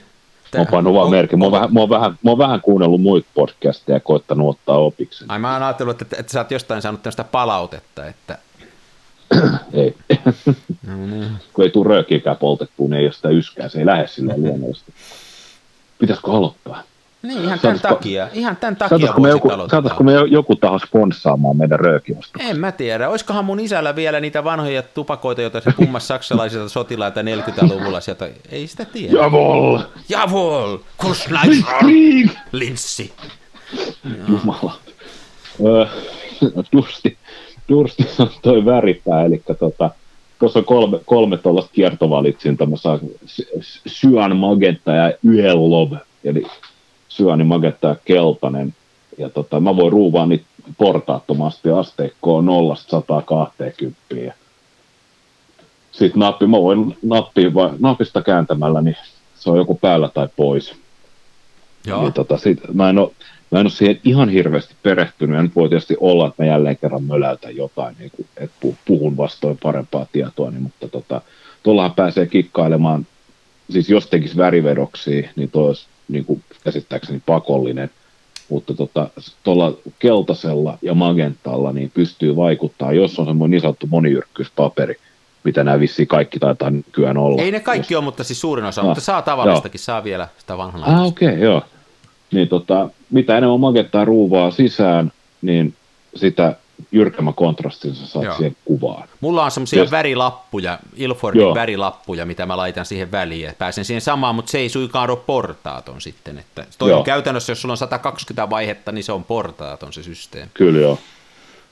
Mä 0.53 0.59
oon 0.59 0.67
pannut 0.67 0.93
vaan 0.93 1.09
merkin. 1.09 1.39
Mä 1.39 1.45
oon, 1.45 1.51
vähän, 1.51 1.73
mä, 1.73 1.79
oon 1.79 1.89
vähän, 1.89 2.17
mä 2.23 2.31
oon 2.31 2.37
vähän 2.37 2.61
kuunnellut 2.61 3.01
muita 3.01 3.27
podcasteja 3.33 3.95
ja 3.95 3.99
koittanut 3.99 4.49
ottaa 4.49 4.77
opiksi. 4.77 5.25
Ai 5.27 5.39
mä 5.39 5.53
oon 5.53 5.63
ajatellut, 5.63 6.01
että, 6.01 6.15
että 6.19 6.31
sä 6.31 6.39
oot 6.39 6.51
jostain 6.51 6.81
saanut 6.81 7.03
tämmöistä 7.03 7.23
palautetta, 7.23 8.05
että 8.05 8.37
Ei. 9.73 9.95
no 10.87 10.95
niin. 10.97 11.31
kun 11.53 11.63
ei 11.65 11.71
tule 11.71 11.87
röökiäkään 11.89 12.37
poltettua, 12.37 12.87
niin 12.87 12.99
ei 12.99 13.05
ole 13.05 13.13
sitä 13.13 13.29
yskää. 13.29 13.69
Se 13.69 13.79
ei 13.79 13.85
lähde 13.85 14.07
silleen 14.07 14.43
luonnollisesti. 14.43 14.93
Pitäisikö 15.99 16.31
aloittaa? 16.31 16.83
Niin, 17.27 17.43
ihan 17.43 17.59
tämän 17.59 17.79
takia. 17.79 18.27
Ihan 18.33 18.57
tämän 18.57 18.75
takia 18.75 18.89
Saataisiko 18.97 19.21
me, 19.21 19.29
joku, 19.29 19.49
saataisiko 19.71 20.03
me 20.03 20.13
jo- 20.13 20.25
joku 20.25 20.55
taho 20.55 20.79
sponssaamaan 20.79 21.57
meidän 21.57 21.79
röökiosta? 21.79 22.39
En 22.43 22.59
mä 22.59 22.71
tiedä. 22.71 23.09
Olisikohan 23.09 23.45
mun 23.45 23.59
isällä 23.59 23.95
vielä 23.95 24.19
niitä 24.19 24.43
vanhoja 24.43 24.83
tupakoita, 24.83 25.41
joita 25.41 25.61
se 25.61 25.71
pummas 25.77 26.07
saksalaisilta 26.13 26.69
sotilaita 26.69 27.21
40-luvulla 27.21 27.99
sieltä. 28.01 28.29
Ei 28.51 28.67
sitä 28.67 28.85
tiedä. 28.85 29.17
Javol! 29.17 29.79
Jawohl! 30.09 30.77
Kuschneifer! 30.97 31.73
Krieg! 31.79 32.29
Linssi! 32.51 33.13
Jumala. 34.29 34.73
Öö, 35.65 35.85
Dursti, 36.73 37.17
Dursti 37.69 38.07
on 38.19 38.29
toi 38.41 38.65
väripää, 38.65 39.25
eli 39.25 39.41
tota, 39.59 39.89
tuossa 40.39 40.59
on 40.59 40.65
kolme, 40.65 40.99
kolme 41.05 41.37
tuollaista 41.37 41.71
kiertovalitsinta, 41.73 42.65
mä 42.65 42.77
saan 42.77 42.99
Cyan 43.87 44.35
Magenta 44.37 44.91
ja 44.91 45.11
Yellow, 45.29 45.91
eli 46.23 46.43
Cyan 47.17 47.47
Magenta 47.47 47.87
ja 47.87 47.95
keltainen, 48.05 48.75
ja 49.17 49.29
tota, 49.29 49.59
mä 49.59 49.75
voin 49.75 49.91
ruuvaa 49.91 50.25
niitä 50.25 50.45
portaattomasti 50.77 51.69
asteikkoon 51.69 52.47
0-120. 54.13 54.17
Ja 54.17 54.33
sitten 55.91 56.19
nappi, 56.19 56.47
mä 56.47 56.61
voin 56.61 56.97
nappi, 57.03 57.53
vai, 57.53 57.69
napista 57.79 58.21
kääntämällä, 58.21 58.81
niin 58.81 58.97
se 59.35 59.49
on 59.49 59.57
joku 59.57 59.75
päällä 59.75 60.09
tai 60.09 60.27
pois. 60.35 60.75
Joo. 61.85 62.01
Niin 62.01 62.13
tota, 62.13 62.37
sit, 62.37 62.59
mä, 62.73 62.89
en 62.89 62.97
ole, 62.97 63.11
mä 63.51 63.59
en 63.59 63.65
ole 63.65 63.71
siihen 63.71 63.99
ihan 64.03 64.29
hirveästi 64.29 64.75
perehtynyt, 64.83 65.35
ja 65.35 65.43
nyt 65.43 65.55
voi 65.55 65.69
tietysti 65.69 65.97
olla, 65.99 66.27
että 66.27 66.43
mä 66.43 66.49
jälleen 66.49 66.77
kerran 66.77 67.03
möläytän 67.03 67.55
jotain, 67.55 67.95
niin 67.99 68.11
kuin, 68.15 68.27
että 68.37 68.55
pu- 68.65 68.75
puhun 68.85 69.17
vastoin 69.17 69.57
parempaa 69.63 70.05
tietoa, 70.11 70.51
niin, 70.51 70.63
mutta 70.63 70.87
tota, 70.87 71.21
tuollahan 71.63 71.93
pääsee 71.93 72.25
kikkailemaan, 72.25 73.05
siis 73.69 73.89
jos 73.89 74.07
tekisi 74.07 74.37
värivedoksia, 74.37 75.29
niin 75.35 75.51
tuo 75.51 75.67
olisi 75.67 75.87
niin 76.07 76.25
kuin 76.25 76.43
käsittääkseni 76.63 77.21
pakollinen, 77.25 77.89
mutta 78.49 78.73
tuolla 79.43 79.71
tota, 79.71 79.89
keltaisella 79.99 80.77
ja 80.81 80.93
magentalla 80.93 81.71
niin 81.71 81.91
pystyy 81.93 82.35
vaikuttaa, 82.35 82.93
jos 82.93 83.19
on 83.19 83.25
semmoinen 83.25 83.51
niin 83.51 83.61
sanottu 83.61 83.87
monijyrkkyyspaperi, 83.87 84.95
mitä 85.43 85.63
nämä 85.63 85.79
vissiin 85.79 86.07
kaikki 86.07 86.39
taitaa 86.39 86.69
nykyään 86.69 87.17
olla. 87.17 87.41
Ei 87.41 87.51
ne 87.51 87.59
kaikki 87.59 87.95
ole, 87.95 88.03
mutta 88.03 88.23
siis 88.23 88.41
suurin 88.41 88.65
osa, 88.65 88.81
Ah, 88.81 88.87
mutta 88.87 89.01
saa 89.01 89.21
tavallistakin, 89.21 89.79
saa 89.79 90.03
vielä 90.03 90.27
sitä 90.37 90.57
vanhana. 90.57 90.85
Ah, 90.85 91.05
okei, 91.05 91.27
okay, 91.27 91.39
joo. 91.39 91.61
Niin 92.33 92.47
tota, 92.47 92.89
mitä 93.09 93.37
enemmän 93.37 93.59
magettaa 93.59 94.05
ruuvaa 94.05 94.51
sisään, 94.51 95.11
niin 95.41 95.73
sitä 96.15 96.55
jyrkemmän 96.91 97.33
kontrastin 97.33 97.95
sä 97.95 98.07
saat 98.07 98.25
Joo. 98.25 98.35
siihen 98.37 98.55
kuvaan. 98.65 99.09
Mulla 99.21 99.43
on 99.45 99.51
semmoisia 99.51 99.79
Jos- 99.79 99.91
värilappuja, 99.91 100.79
Ilfordin 100.95 101.41
Joo. 101.41 101.55
värilappuja, 101.55 102.25
mitä 102.25 102.45
mä 102.45 102.57
laitan 102.57 102.85
siihen 102.85 103.11
väliin. 103.11 103.41
ja 103.45 103.53
Pääsen 103.57 103.85
siihen 103.85 104.01
samaan, 104.01 104.35
mutta 104.35 104.51
se 104.51 104.57
ei 104.57 104.69
suinkaan 104.69 105.09
ole 105.09 105.19
portaaton 105.25 106.01
sitten. 106.01 106.39
Että 106.39 106.65
toi 106.77 106.93
on 106.93 107.03
käytännössä, 107.03 107.51
jos 107.51 107.61
sulla 107.61 107.73
on 107.73 107.77
120 107.77 108.49
vaihetta, 108.49 108.91
niin 108.91 109.03
se 109.03 109.11
on 109.11 109.23
portaaton 109.23 109.93
se 109.93 110.03
systeemi. 110.03 110.51
Kyllä 110.53 110.79
joo. 110.79 110.99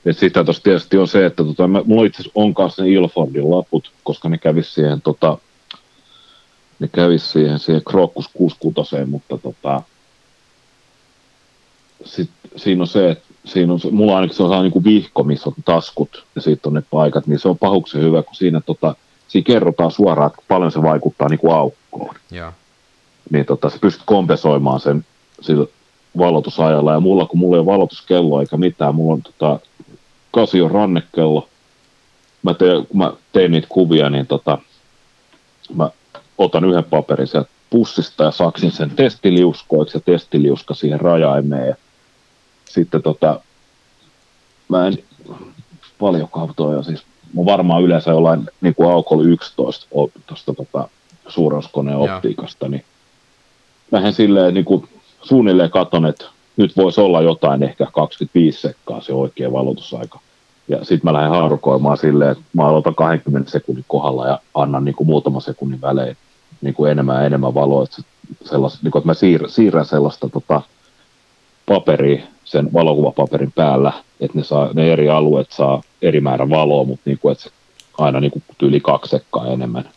Et 0.06 0.18
sitä 0.18 0.44
tuossa 0.44 0.62
tietysti 0.62 0.98
on 0.98 1.08
se, 1.08 1.26
että 1.26 1.44
tota, 1.44 1.68
mä, 1.68 1.82
mulla 1.84 2.06
itse 2.06 2.22
asiassa 2.22 2.40
on 2.40 2.54
kanssa 2.54 2.82
ne 2.82 2.88
Ilfordin 2.90 3.50
laput, 3.50 3.92
koska 4.04 4.28
ne 4.28 4.38
kävisi 4.38 4.70
siihen, 4.72 5.00
tota, 5.02 5.38
ne 6.78 6.88
kävisi 6.88 7.26
siihen, 7.26 7.58
siihen 7.58 7.82
Krokus 7.84 8.28
66, 8.28 9.10
mutta 9.10 9.38
tota, 9.38 9.82
sit, 12.04 12.30
siinä 12.56 12.82
on 12.82 12.86
se, 12.86 13.10
että 13.10 13.24
siinä 13.44 13.72
on, 13.72 13.80
mulla 13.90 14.16
ainakin 14.16 14.36
se 14.36 14.42
on 14.42 14.62
niin 14.62 14.72
kuin 14.72 14.84
vihko, 14.84 15.24
missä 15.24 15.50
on 15.50 15.54
taskut 15.64 16.24
ja 16.34 16.40
sitten 16.40 16.70
on 16.70 16.74
ne 16.74 16.82
paikat, 16.90 17.26
niin 17.26 17.38
se 17.38 17.48
on 17.48 17.58
pahuksen 17.58 18.02
hyvä, 18.02 18.22
kun 18.22 18.34
siinä, 18.34 18.60
tota, 18.60 18.94
siinä 19.28 19.44
kerrotaan 19.44 19.90
suoraan, 19.90 20.30
että 20.30 20.42
paljon 20.48 20.72
se 20.72 20.82
vaikuttaa 20.82 21.28
niin 21.28 21.38
kuin 21.38 21.54
aukkoon. 21.54 22.14
Ja. 22.30 22.52
Niin 23.30 23.46
tota, 23.46 23.70
sä 23.70 23.78
pystyt 23.80 24.02
kompensoimaan 24.06 24.80
sen 24.80 25.04
sillä 25.40 25.66
valotusajalla. 26.18 26.92
Ja 26.92 27.00
mulla, 27.00 27.26
kun 27.26 27.38
mulla 27.38 27.56
ei 27.56 27.60
ole 27.60 27.66
valotuskello 27.66 28.40
eikä 28.40 28.56
mitään, 28.56 28.94
mulla 28.94 29.14
on 29.14 29.22
tota, 29.22 29.60
Casio 30.34 30.68
rannekello. 30.68 31.48
Mä 32.42 32.54
tein, 32.54 32.86
kun 32.86 32.98
mä 32.98 33.12
tein 33.32 33.52
niitä 33.52 33.66
kuvia, 33.70 34.10
niin 34.10 34.26
tota, 34.26 34.58
mä 35.74 35.90
otan 36.38 36.64
yhden 36.64 36.84
paperin 36.84 37.26
sieltä 37.26 37.50
pussista 37.70 38.24
ja 38.24 38.30
saksin 38.30 38.72
sen 38.72 38.90
testiliuskoiksi 38.90 39.96
ja 39.96 40.00
testiliuska 40.00 40.74
siihen 40.74 41.00
rajaimeen. 41.00 41.68
Ja 41.68 41.74
sitten 42.68 43.02
tota, 43.02 43.40
mä 44.68 44.86
en, 44.86 44.98
paljon 45.98 46.28
toi 46.56 46.84
siis, 46.84 47.02
mä 47.34 47.44
varmaan 47.44 47.82
yleensä 47.82 48.10
jollain 48.10 48.48
niin 48.60 48.74
kuin 48.74 48.90
Aukol 48.90 49.24
11 49.24 49.86
tuosta 50.26 50.54
tota, 50.54 50.88
suurennuskoneen 51.28 51.98
optiikasta, 51.98 52.68
niin 52.68 52.84
vähän 53.92 54.12
silleen 54.12 54.54
niin 54.54 54.64
kuin 54.64 54.88
suunnilleen 55.22 55.70
katon, 55.70 56.06
että 56.06 56.24
nyt 56.56 56.76
voisi 56.76 57.00
olla 57.00 57.22
jotain 57.22 57.62
ehkä 57.62 57.86
25 57.92 58.60
sekkaa 58.60 59.00
se 59.00 59.12
oikea 59.12 59.52
valotusaika. 59.52 60.20
Ja 60.68 60.84
sitten 60.84 61.00
mä 61.04 61.12
lähden 61.12 61.30
haarukoimaan 61.30 61.96
silleen, 61.96 62.30
että 62.30 62.44
mä 62.52 62.66
aloitan 62.66 62.94
20 62.94 63.50
sekunnin 63.50 63.84
kohdalla 63.88 64.26
ja 64.26 64.40
annan 64.54 64.84
niin 64.84 64.94
kuin 64.94 65.06
muutaman 65.06 65.40
sekunnin 65.40 65.80
välein 65.80 66.16
niin 66.60 66.74
kuin 66.74 66.90
enemmän 66.90 67.16
ja 67.16 67.26
enemmän 67.26 67.54
valoa. 67.54 67.84
Että, 67.84 68.02
sellais, 68.44 68.82
niin 68.82 68.90
kuin, 68.90 69.00
että 69.00 69.08
mä 69.08 69.14
siir, 69.14 69.50
siirrän 69.50 69.86
sellaista 69.86 70.28
tota, 70.28 70.62
paperia 71.66 72.22
sen 72.44 72.72
valokuvapaperin 72.72 73.52
päällä, 73.52 73.92
että 74.20 74.38
ne, 74.38 74.44
saa, 74.44 74.70
ne 74.74 74.92
eri 74.92 75.08
alueet 75.08 75.52
saa 75.52 75.82
eri 76.02 76.20
määrä 76.20 76.48
valoa, 76.48 76.84
mutta 76.84 77.02
niin 77.04 77.18
kuin, 77.18 77.32
että 77.32 77.44
se 77.44 77.50
aina 77.98 78.20
niin 78.20 78.30
kuin 78.30 78.42
yli 78.62 78.80
kaksi 78.80 79.10
sekkaa 79.10 79.46
enemmän. 79.46 79.88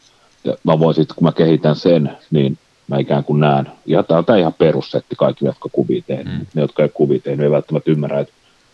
Ja 0.44 0.56
mä 0.64 0.80
voin 0.80 0.96
sitten, 0.96 1.16
kun 1.16 1.24
mä 1.24 1.32
kehitän 1.32 1.76
sen, 1.76 2.18
niin 2.32 2.58
mä 2.88 2.98
ikään 2.98 3.24
kuin 3.24 3.40
näen. 3.40 3.68
Ja 3.86 4.04
tämä 4.04 4.24
on 4.28 4.40
ihan 4.40 4.54
perussetti 4.54 5.16
kaikki, 5.16 5.46
jotka 5.46 5.70
kuvia 5.72 6.02
teen. 6.08 6.28
Mm. 6.28 6.46
Ne, 6.54 6.62
jotka 6.62 6.84
ei 6.84 6.90
kuvia 6.90 7.20
teen, 7.20 7.42
ei 7.42 7.52
välttämättä 7.52 7.92
ymmärrä, 7.92 8.20
että 8.20 8.34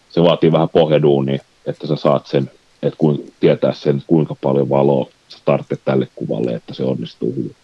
se 0.09 0.23
vaatii 0.23 0.51
vähän 0.51 0.69
pohjaduunia, 0.69 1.39
että 1.65 1.87
sä 1.87 1.95
saat 1.95 2.27
sen, 2.27 2.51
että 2.83 2.97
kun, 2.97 3.23
tietää 3.39 3.73
sen, 3.73 4.03
kuinka 4.07 4.35
paljon 4.41 4.69
valoa 4.69 5.07
sä 5.27 5.37
tarvitset 5.45 5.81
tälle 5.85 6.07
kuvalle, 6.15 6.51
että 6.51 6.73
se 6.73 6.83
onnistuu 6.83 7.31
hyvin. 7.35 7.55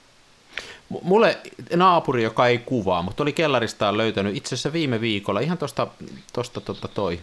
Mulle 1.02 1.38
naapuri, 1.76 2.24
joka 2.24 2.48
ei 2.48 2.58
kuvaa, 2.58 3.02
mutta 3.02 3.24
oli 3.24 3.34
kellaristaan 3.34 3.98
löytänyt 3.98 4.36
itse 4.36 4.56
asiassa 4.56 4.74
viime 4.74 5.02
viikolla 5.02 5.40
ihan 5.40 5.58
tuosta 5.58 5.88
tosta, 6.34 6.62
tota, 6.62 6.88
toi 6.88 7.20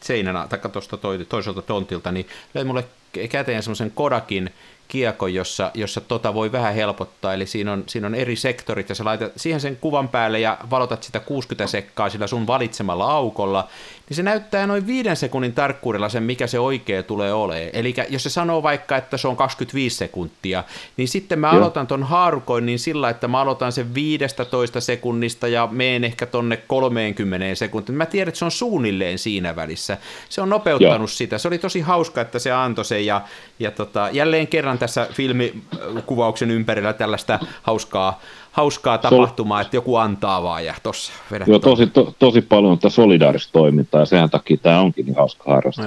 seinänä, 0.00 0.46
tai 0.48 0.58
tuosta 0.72 0.96
toi, 0.96 1.26
toiselta 1.28 1.62
tontilta, 1.62 2.12
niin 2.12 2.26
löi 2.54 2.64
mulle 2.64 2.84
käteen 3.30 3.62
semmoisen 3.62 3.90
Kodakin 3.90 4.50
kiekon, 4.90 5.34
jossa, 5.34 5.70
jossa 5.74 6.00
tota 6.00 6.34
voi 6.34 6.52
vähän 6.52 6.74
helpottaa, 6.74 7.34
eli 7.34 7.46
siinä 7.46 7.72
on, 7.72 7.84
siinä 7.86 8.06
on 8.06 8.14
eri 8.14 8.36
sektorit, 8.36 8.88
ja 8.88 8.94
sä 8.94 9.04
laitat 9.04 9.32
siihen 9.36 9.60
sen 9.60 9.76
kuvan 9.76 10.08
päälle 10.08 10.40
ja 10.40 10.58
valotat 10.70 11.02
sitä 11.02 11.20
60 11.20 11.66
sekkaa 11.66 12.10
sillä 12.10 12.26
sun 12.26 12.46
valitsemalla 12.46 13.12
aukolla, 13.12 13.68
niin 14.08 14.16
se 14.16 14.22
näyttää 14.22 14.66
noin 14.66 14.86
viiden 14.86 15.16
sekunnin 15.16 15.52
tarkkuudella 15.52 16.08
sen, 16.08 16.22
mikä 16.22 16.46
se 16.46 16.58
oikea 16.58 17.02
tulee 17.02 17.32
olemaan. 17.32 17.70
Eli 17.72 17.94
jos 18.08 18.22
se 18.22 18.30
sanoo 18.30 18.62
vaikka, 18.62 18.96
että 18.96 19.16
se 19.16 19.28
on 19.28 19.36
25 19.36 19.96
sekuntia, 19.96 20.64
niin 20.96 21.08
sitten 21.08 21.38
mä 21.38 21.50
aloitan 21.50 21.86
ton 21.86 22.02
haarukoinnin 22.02 22.78
sillä, 22.78 23.10
että 23.10 23.28
mä 23.28 23.40
aloitan 23.40 23.72
sen 23.72 23.94
15 23.94 24.80
sekunnista 24.80 25.48
ja 25.48 25.68
meen 25.70 26.04
ehkä 26.04 26.26
tonne 26.26 26.56
30 26.56 27.54
sekuntiin. 27.54 27.96
Mä 27.96 28.06
tiedän, 28.06 28.28
että 28.28 28.38
se 28.38 28.44
on 28.44 28.50
suunnilleen 28.50 29.18
siinä 29.18 29.56
välissä. 29.56 29.98
Se 30.28 30.40
on 30.40 30.48
nopeuttanut 30.48 31.00
Joo. 31.00 31.06
sitä. 31.06 31.38
Se 31.38 31.48
oli 31.48 31.58
tosi 31.58 31.80
hauska, 31.80 32.20
että 32.20 32.38
se 32.38 32.52
antoi 32.52 32.84
sen 32.84 33.06
ja, 33.06 33.20
ja 33.58 33.70
tota, 33.70 34.08
jälleen 34.12 34.46
kerran 34.46 34.78
tässä 34.80 35.08
filmikuvauksen 35.12 36.50
ympärillä 36.50 36.92
tällaista 36.92 37.38
hauskaa 37.62 38.20
hauskaa 38.52 38.98
tapahtumaa, 38.98 39.60
että 39.60 39.76
joku 39.76 39.96
antaa 39.96 40.42
vaan 40.42 40.64
ja 40.64 40.74
tossa 40.82 41.12
vedät 41.30 41.48
Joo, 41.48 41.58
tosi, 41.58 41.86
to, 41.86 42.14
tosi 42.18 42.40
paljon 42.40 42.78
tätä 42.78 42.88
solidaarista 42.88 43.52
toimintaa 43.52 44.00
ja 44.00 44.04
sen 44.04 44.30
takia 44.30 44.56
tämä 44.56 44.80
onkin 44.80 45.06
niin 45.06 45.16
hauska 45.16 45.44
harrastus. 45.46 45.86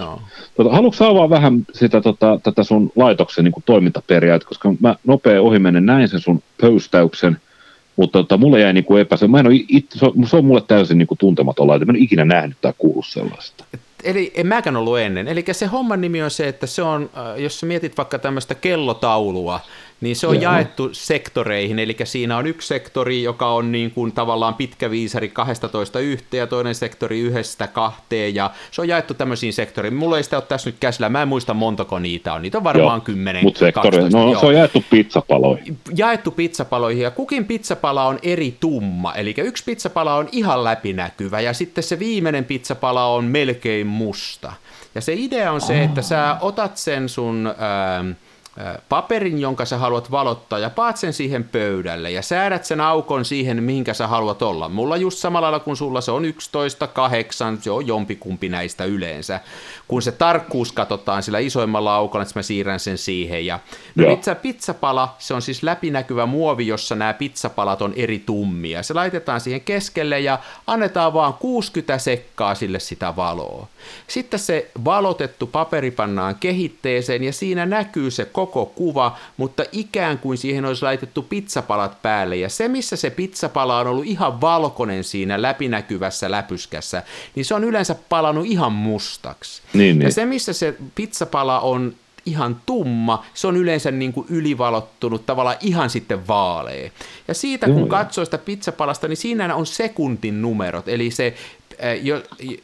Tota, 0.55 0.71
haluatko 0.71 1.05
avaa 1.05 1.29
vähän 1.29 1.65
sitä, 1.73 2.01
tota, 2.01 2.39
tätä 2.43 2.63
sun 2.63 2.91
laitoksen 2.95 3.43
niin 3.43 3.63
toimintaperiaat, 3.65 4.43
koska 4.43 4.73
mä 4.79 4.95
nopea 5.03 5.41
ohimennen 5.41 5.85
näin 5.85 6.07
sen 6.07 6.19
sun 6.19 6.43
pöystäyksen, 6.61 7.37
mutta 7.95 8.19
tota, 8.19 8.37
mulle 8.37 8.59
jäi 8.59 8.73
niin 8.73 8.97
epäselvä. 8.99 9.31
Mä 9.31 9.39
en 9.39 9.47
ole 9.47 9.55
se, 9.95 10.05
on, 10.05 10.27
se 10.27 10.37
on 10.37 10.45
mulle 10.45 10.63
täysin 10.67 10.97
niin 10.97 11.07
kuin 11.07 11.17
tuntematon 11.17 11.67
laite. 11.67 11.85
Mä 11.85 11.91
en 11.91 11.95
ole 11.95 12.03
ikinä 12.03 12.25
nähnyt 12.25 12.57
tai 12.61 12.73
kuullut 12.77 13.05
sellaista. 13.05 13.65
Eli 14.03 14.31
en 14.35 14.47
mäkään 14.47 14.77
ollut 14.77 14.99
ennen. 14.99 15.27
Eli 15.27 15.45
se 15.51 15.65
homman 15.65 16.01
nimi 16.01 16.23
on 16.23 16.31
se, 16.31 16.47
että 16.47 16.67
se 16.67 16.81
on, 16.81 17.09
äh, 17.17 17.39
jos 17.41 17.59
sä 17.59 17.65
mietit 17.65 17.97
vaikka 17.97 18.19
tämmöistä 18.19 18.55
kellotaulua, 18.55 19.59
niin 20.03 20.15
se 20.15 20.27
on 20.27 20.41
Joo. 20.41 20.53
jaettu 20.53 20.89
sektoreihin, 20.91 21.79
eli 21.79 21.95
siinä 22.03 22.37
on 22.37 22.47
yksi 22.47 22.67
sektori, 22.67 23.23
joka 23.23 23.47
on 23.47 23.71
niin 23.71 23.91
kuin 23.91 24.11
tavallaan 24.11 24.53
pitkä 24.55 24.91
viisari 24.91 25.29
12 25.29 25.99
yhteen 25.99 26.39
ja 26.39 26.47
toinen 26.47 26.75
sektori 26.75 27.19
yhdestä 27.19 27.67
kahteen, 27.67 28.35
ja 28.35 28.51
se 28.71 28.81
on 28.81 28.87
jaettu 28.87 29.13
tämmöisiin 29.13 29.53
sektoreihin. 29.53 29.97
Mulla 29.97 30.17
ei 30.17 30.23
sitä 30.23 30.37
ole 30.37 30.43
tässä 30.47 30.69
nyt 30.69 30.79
käsillä, 30.79 31.09
mä 31.09 31.21
en 31.21 31.27
muista 31.27 31.53
montako 31.53 31.99
niitä 31.99 32.33
on, 32.33 32.41
niitä 32.41 32.57
on 32.57 32.63
varmaan 32.63 32.97
Joo, 32.97 33.05
10, 33.05 33.43
Mutta 33.43 33.59
sektori, 33.59 33.97
12, 33.97 34.17
no 34.17 34.31
joo. 34.31 34.39
se 34.39 34.45
on 34.45 34.55
jaettu 34.55 34.83
pizzapaloihin. 34.89 35.77
Jaettu 35.95 36.31
pizzapaloihin, 36.31 37.03
ja 37.03 37.11
kukin 37.11 37.45
pizzapala 37.45 38.05
on 38.05 38.19
eri 38.23 38.57
tumma, 38.59 39.13
eli 39.13 39.33
yksi 39.37 39.63
pizzapala 39.63 40.15
on 40.15 40.29
ihan 40.31 40.63
läpinäkyvä, 40.63 41.39
ja 41.39 41.53
sitten 41.53 41.83
se 41.83 41.99
viimeinen 41.99 42.45
pizzapala 42.45 43.05
on 43.05 43.25
melkein 43.25 43.87
musta. 43.87 44.53
Ja 44.95 45.01
se 45.01 45.13
idea 45.13 45.51
on 45.51 45.61
se, 45.61 45.83
että 45.83 46.01
sä 46.01 46.37
otat 46.41 46.77
sen 46.77 47.09
sun... 47.09 47.53
Ää, 47.57 48.05
paperin, 48.89 49.39
jonka 49.39 49.65
sä 49.65 49.77
haluat 49.77 50.11
valottaa, 50.11 50.59
ja 50.59 50.69
paat 50.69 50.97
sen 50.97 51.13
siihen 51.13 51.43
pöydälle, 51.43 52.11
ja 52.11 52.21
säädät 52.21 52.65
sen 52.65 52.81
aukon 52.81 53.25
siihen, 53.25 53.63
mihinkä 53.63 53.93
sä 53.93 54.07
haluat 54.07 54.41
olla. 54.41 54.69
Mulla 54.69 54.97
just 54.97 55.17
samalla 55.17 55.45
lailla 55.45 55.59
kuin 55.59 55.77
sulla 55.77 56.01
se 56.01 56.11
on 56.11 56.25
11, 56.25 56.87
8, 56.87 57.57
se 57.61 57.71
on 57.71 57.87
jompikumpi 57.87 58.49
näistä 58.49 58.85
yleensä. 58.85 59.39
Kun 59.87 60.01
se 60.01 60.11
tarkkuus 60.11 60.71
katsotaan 60.71 61.23
sillä 61.23 61.39
isoimmalla 61.39 61.95
aukolla, 61.95 62.23
että 62.23 62.39
mä 62.39 62.43
siirrän 62.43 62.79
sen 62.79 62.97
siihen. 62.97 63.45
Ja, 63.45 63.59
no 63.95 64.07
nyt 64.07 64.23
se 64.23 64.35
pizzapala, 64.35 65.15
se 65.19 65.33
on 65.33 65.41
siis 65.41 65.63
läpinäkyvä 65.63 66.25
muovi, 66.25 66.67
jossa 66.67 66.95
nämä 66.95 67.13
pizzapalat 67.13 67.81
on 67.81 67.93
eri 67.95 68.19
tummia. 68.19 68.83
Se 68.83 68.93
laitetaan 68.93 69.41
siihen 69.41 69.61
keskelle 69.61 70.19
ja 70.19 70.39
annetaan 70.67 71.13
vaan 71.13 71.33
60 71.33 71.97
sekkaa 71.97 72.55
sille 72.55 72.79
sitä 72.79 73.15
valoa. 73.15 73.67
Sitten 74.07 74.39
se 74.39 74.71
valotettu 74.85 75.47
paperi 75.47 75.91
pannaan 75.91 76.35
kehitteeseen, 76.35 77.23
ja 77.23 77.33
siinä 77.33 77.65
näkyy 77.65 78.11
se 78.11 78.25
koko 78.45 78.65
kuva, 78.65 79.17
mutta 79.37 79.63
ikään 79.71 80.19
kuin 80.19 80.37
siihen 80.37 80.65
olisi 80.65 80.83
laitettu 80.83 81.21
pizzapalat 81.21 82.01
päälle. 82.01 82.35
Ja 82.35 82.49
se, 82.49 82.67
missä 82.67 82.95
se 82.95 83.09
pizzapala 83.09 83.79
on 83.79 83.87
ollut 83.87 84.05
ihan 84.05 84.41
valkoinen 84.41 85.03
siinä 85.03 85.41
läpinäkyvässä 85.41 86.31
läpyskässä, 86.31 87.03
niin 87.35 87.45
se 87.45 87.55
on 87.55 87.63
yleensä 87.63 87.95
palannut 88.09 88.45
ihan 88.45 88.71
mustaksi. 88.71 89.61
Niin, 89.73 89.99
niin. 89.99 90.05
Ja 90.05 90.11
se, 90.11 90.25
missä 90.25 90.53
se 90.53 90.75
pizzapala 90.95 91.59
on 91.59 91.95
ihan 92.25 92.61
tumma, 92.65 93.25
se 93.33 93.47
on 93.47 93.57
yleensä 93.57 93.91
niin 93.91 94.13
kuin 94.13 94.27
ylivalottunut, 94.29 95.25
tavallaan 95.25 95.57
ihan 95.61 95.89
sitten 95.89 96.27
vaalea. 96.27 96.89
Ja 97.27 97.33
siitä 97.33 97.65
kun 97.65 97.77
Joo, 97.77 97.87
katsoo 97.87 98.25
sitä 98.25 98.37
pizzapalasta, 98.37 99.07
niin 99.07 99.17
siinä 99.17 99.55
on 99.55 99.65
sekuntin 99.65 100.41
numerot, 100.41 100.87
eli 100.87 101.11
se, 101.11 101.33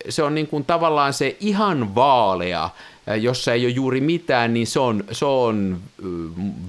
se 0.10 0.24
on 0.24 0.36
niin 0.36 0.48
kuin 0.48 0.66
tavallaan 0.66 1.14
se 1.14 1.38
ihan 1.40 1.96
vaalea 1.96 2.70
jossa 3.16 3.54
ei 3.54 3.66
ole 3.66 3.72
juuri 3.72 4.02
mitään, 4.02 4.54
niin 4.54 4.68
se 4.68 4.80
on, 4.80 5.04
se 5.12 5.26
on 5.26 5.80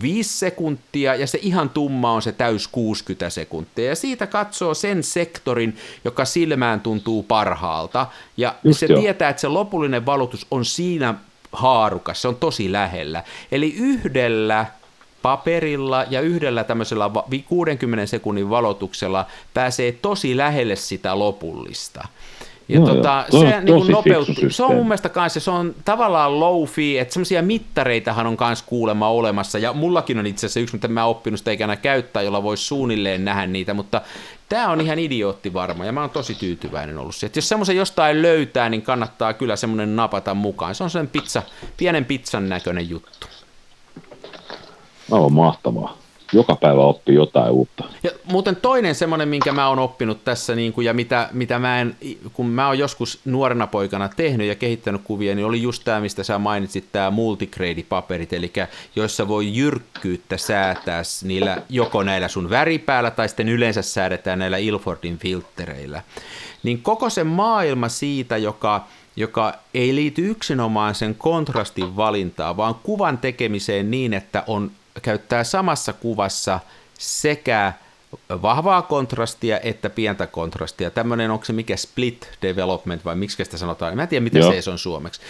5 0.02 0.38
sekuntia 0.38 1.14
ja 1.14 1.26
se 1.26 1.38
ihan 1.42 1.70
tumma 1.70 2.12
on 2.12 2.22
se 2.22 2.32
täys 2.32 2.68
60 2.68 3.30
sekuntia. 3.30 3.88
Ja 3.88 3.96
siitä 3.96 4.26
katsoo 4.26 4.74
sen 4.74 5.02
sektorin, 5.02 5.76
joka 6.04 6.24
silmään 6.24 6.80
tuntuu 6.80 7.22
parhaalta. 7.22 8.06
Ja 8.36 8.54
Just 8.64 8.80
se 8.80 8.86
jo. 8.86 9.00
tietää, 9.00 9.28
että 9.28 9.40
se 9.40 9.48
lopullinen 9.48 10.06
valutus 10.06 10.46
on 10.50 10.64
siinä 10.64 11.14
haarukas, 11.52 12.22
se 12.22 12.28
on 12.28 12.36
tosi 12.36 12.72
lähellä. 12.72 13.24
Eli 13.52 13.74
yhdellä 13.78 14.66
paperilla 15.22 16.04
ja 16.10 16.20
yhdellä 16.20 16.64
tämmöisellä 16.64 17.10
60 17.48 18.06
sekunnin 18.06 18.50
valotuksella 18.50 19.26
pääsee 19.54 19.92
tosi 19.92 20.36
lähelle 20.36 20.76
sitä 20.76 21.18
lopullista. 21.18 22.08
Ja 22.70 22.76
Joo, 22.76 22.86
tota, 22.86 23.24
joo. 23.32 23.40
Se 23.40 23.56
on 23.56 23.64
niin 23.64 24.04
fiksu 24.04 24.50
Se 24.50 24.62
on 24.62 24.74
mun 24.74 24.86
mielestä 24.86 25.08
kanssa, 25.08 25.40
se 25.40 25.50
on 25.50 25.74
tavallaan 25.84 26.40
low 26.40 26.64
fee, 26.64 27.00
että 27.00 27.14
semmoisia 27.14 27.42
mittareitahan 27.42 28.26
on 28.26 28.36
kanssa 28.36 28.64
kuulemma 28.68 29.08
olemassa, 29.08 29.58
ja 29.58 29.72
mullakin 29.72 30.18
on 30.18 30.26
itse 30.26 30.46
asiassa 30.46 30.60
yksi, 30.60 30.76
mitä 30.76 30.88
mä 30.88 31.04
oppinut 31.04 31.38
sitä 31.38 31.50
ikänä 31.50 31.76
käyttää, 31.76 32.22
jolla 32.22 32.42
voisi 32.42 32.64
suunnilleen 32.64 33.24
nähdä 33.24 33.46
niitä, 33.46 33.74
mutta 33.74 34.00
tämä 34.48 34.70
on 34.70 34.80
ihan 34.80 34.98
idiootti 34.98 35.52
varma, 35.52 35.84
ja 35.84 35.92
mä 35.92 36.00
oon 36.00 36.10
tosi 36.10 36.34
tyytyväinen 36.34 36.98
ollut 36.98 37.14
siihen. 37.14 37.32
Jos 37.36 37.48
semmoisen 37.48 37.76
jostain 37.76 38.22
löytää, 38.22 38.68
niin 38.68 38.82
kannattaa 38.82 39.32
kyllä 39.32 39.56
semmoinen 39.56 39.96
napata 39.96 40.34
mukaan. 40.34 40.74
Se 40.74 40.84
on 40.84 40.90
sen 40.90 41.08
pizza, 41.08 41.42
pienen 41.76 42.04
pizzan 42.04 42.48
näköinen 42.48 42.90
juttu. 42.90 43.26
No, 45.10 45.28
mahtavaa. 45.28 45.96
Joka 46.32 46.56
päivä 46.56 46.80
oppii 46.80 47.14
jotain 47.14 47.50
uutta. 47.50 47.84
Ja 48.02 48.10
muuten 48.24 48.56
toinen 48.56 48.94
semmoinen, 48.94 49.28
minkä 49.28 49.52
mä 49.52 49.68
oon 49.68 49.78
oppinut 49.78 50.24
tässä, 50.24 50.54
niin 50.54 50.72
kuin, 50.72 50.84
ja 50.84 50.94
mitä, 50.94 51.28
mitä 51.32 51.58
mä 51.58 51.80
en, 51.80 51.96
kun 52.32 52.46
mä 52.46 52.66
oon 52.66 52.78
joskus 52.78 53.20
nuorena 53.24 53.66
poikana 53.66 54.08
tehnyt 54.08 54.46
ja 54.46 54.54
kehittänyt 54.54 55.00
kuvia, 55.04 55.34
niin 55.34 55.46
oli 55.46 55.62
just 55.62 55.84
tämä, 55.84 56.00
mistä 56.00 56.22
sä 56.22 56.38
mainitsit, 56.38 56.84
tämä 56.92 57.10
multigrade-paperit, 57.10 58.32
eli 58.32 58.52
joissa 58.96 59.28
voi 59.28 59.56
jyrkkyyttä 59.56 60.36
säätää 60.36 61.02
niillä, 61.24 61.62
joko 61.68 62.02
näillä 62.02 62.28
sun 62.28 62.50
väripäällä, 62.50 63.10
tai 63.10 63.28
sitten 63.28 63.48
yleensä 63.48 63.82
säädetään 63.82 64.38
näillä 64.38 64.56
Ilfordin 64.56 65.18
filttereillä. 65.18 66.02
Niin 66.62 66.82
koko 66.82 67.10
se 67.10 67.24
maailma 67.24 67.88
siitä, 67.88 68.36
joka 68.36 68.84
joka 69.16 69.54
ei 69.74 69.94
liity 69.94 70.30
yksinomaan 70.30 70.94
sen 70.94 71.14
kontrastin 71.14 71.96
valintaan, 71.96 72.56
vaan 72.56 72.74
kuvan 72.74 73.18
tekemiseen 73.18 73.90
niin, 73.90 74.14
että 74.14 74.44
on 74.46 74.70
käyttää 75.00 75.44
samassa 75.44 75.92
kuvassa 75.92 76.60
sekä 76.98 77.72
vahvaa 78.30 78.82
kontrastia 78.82 79.60
että 79.60 79.90
pientä 79.90 80.26
kontrastia. 80.26 80.90
Tämmöinen, 80.90 81.30
onko 81.30 81.44
se 81.44 81.52
mikä 81.52 81.76
split 81.76 82.28
development 82.42 83.04
vai 83.04 83.16
miksi 83.16 83.44
sitä 83.44 83.56
sanotaan? 83.56 83.96
Mä 83.96 84.02
en 84.02 84.08
tiedä, 84.08 84.24
miten 84.24 84.40
Joo. 84.40 84.62
se 84.62 84.70
on 84.70 84.78
suomeksi. 84.78 85.20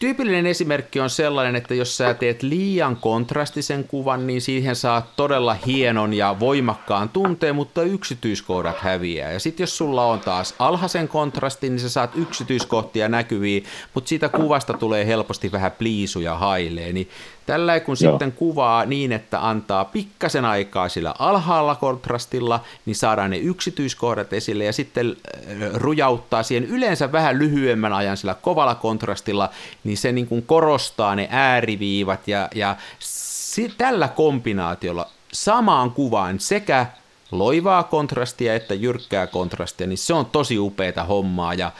Tyypillinen 0.00 0.46
esimerkki 0.46 1.00
on 1.00 1.10
sellainen, 1.10 1.56
että 1.56 1.74
jos 1.74 1.96
sä 1.96 2.14
teet 2.14 2.42
liian 2.42 2.96
kontrastisen 2.96 3.84
kuvan, 3.84 4.26
niin 4.26 4.40
siihen 4.40 4.76
saat 4.76 5.16
todella 5.16 5.56
hienon 5.66 6.14
ja 6.14 6.36
voimakkaan 6.40 7.08
tunteen, 7.08 7.54
mutta 7.54 7.82
yksityiskohdat 7.82 8.78
häviää. 8.78 9.32
Ja 9.32 9.40
sitten 9.40 9.62
jos 9.62 9.76
sulla 9.76 10.06
on 10.06 10.20
taas 10.20 10.54
alhaisen 10.58 11.08
kontrastin, 11.08 11.72
niin 11.72 11.80
sä 11.80 11.88
saat 11.88 12.10
yksityiskohtia 12.16 13.08
näkyviin, 13.08 13.64
mutta 13.94 14.08
siitä 14.08 14.28
kuvasta 14.28 14.72
tulee 14.72 15.06
helposti 15.06 15.52
vähän 15.52 15.72
pliisuja 15.72 16.36
hailee. 16.36 16.92
Niin 16.92 17.08
tällä 17.50 17.80
kun 17.80 17.96
Joo. 18.00 18.12
sitten 18.12 18.32
kuvaa 18.32 18.84
niin, 18.84 19.12
että 19.12 19.48
antaa 19.48 19.84
pikkasen 19.84 20.44
aikaa 20.44 20.88
sillä 20.88 21.14
alhaalla 21.18 21.74
kontrastilla, 21.74 22.60
niin 22.86 22.96
saadaan 22.96 23.30
ne 23.30 23.38
yksityiskohdat 23.38 24.32
esille 24.32 24.64
ja 24.64 24.72
sitten 24.72 25.16
äh, 25.16 25.70
rujauttaa 25.74 26.42
siihen 26.42 26.64
yleensä 26.64 27.12
vähän 27.12 27.38
lyhyemmän 27.38 27.92
ajan 27.92 28.16
sillä 28.16 28.34
kovalla 28.34 28.74
kontrastilla, 28.74 29.50
niin 29.84 29.96
se 29.96 30.12
niin 30.12 30.26
kuin 30.26 30.42
korostaa 30.42 31.14
ne 31.14 31.28
ääriviivat 31.30 32.28
ja, 32.28 32.48
ja 32.54 32.76
si- 32.98 33.74
tällä 33.78 34.08
kombinaatiolla 34.08 35.08
samaan 35.32 35.90
kuvaan 35.90 36.40
sekä 36.40 36.86
loivaa 37.30 37.82
kontrastia 37.82 38.54
että 38.54 38.74
jyrkkää 38.74 39.26
kontrastia, 39.26 39.86
niin 39.86 39.98
se 39.98 40.14
on 40.14 40.26
tosi 40.26 40.58
upeata 40.58 41.04
hommaa 41.04 41.54
ja 41.54 41.72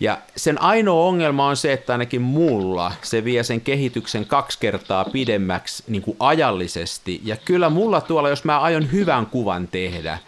ja 0.00 0.18
sen 0.36 0.62
ainoa 0.62 1.06
ongelma 1.06 1.46
on 1.46 1.56
se, 1.56 1.72
että 1.72 1.92
ainakin 1.92 2.22
mulla 2.22 2.92
se 3.02 3.24
vie 3.24 3.42
sen 3.42 3.60
kehityksen 3.60 4.26
kaksi 4.26 4.58
kertaa 4.58 5.04
pidemmäksi 5.04 5.84
niin 5.86 6.02
kuin 6.02 6.16
ajallisesti. 6.20 7.20
Ja 7.24 7.36
kyllä 7.36 7.70
mulla 7.70 8.00
tuolla, 8.00 8.28
jos 8.28 8.44
mä 8.44 8.60
aion 8.60 8.92
hyvän 8.92 9.26
kuvan 9.26 9.68
tehdä, 9.68 10.18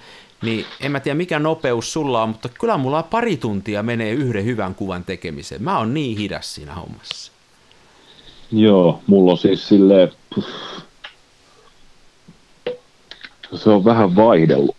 niin 0.42 0.66
en 0.81 0.92
mä 0.92 1.00
tiedä 1.00 1.16
mikä 1.16 1.38
nopeus 1.38 1.92
sulla 1.92 2.22
on, 2.22 2.29
mutta 2.29 2.48
kyllä 2.48 2.76
mulla 2.76 3.02
pari 3.02 3.37
tuntia 3.37 3.83
menee 3.83 4.12
yhden 4.12 4.44
hyvän 4.44 4.74
kuvan 4.74 5.05
tekemiseen. 5.05 5.62
Mä 5.62 5.79
oon 5.79 5.94
niin 5.94 6.18
hidas 6.18 6.55
siinä 6.55 6.74
hommassa. 6.74 7.33
Joo, 8.52 9.00
mulla 9.07 9.33
on 9.33 9.38
siis 9.38 9.68
silleen, 9.68 10.12
se 13.55 13.70
on 13.70 13.85
vähän 13.85 14.16
vaihdellut. 14.16 14.76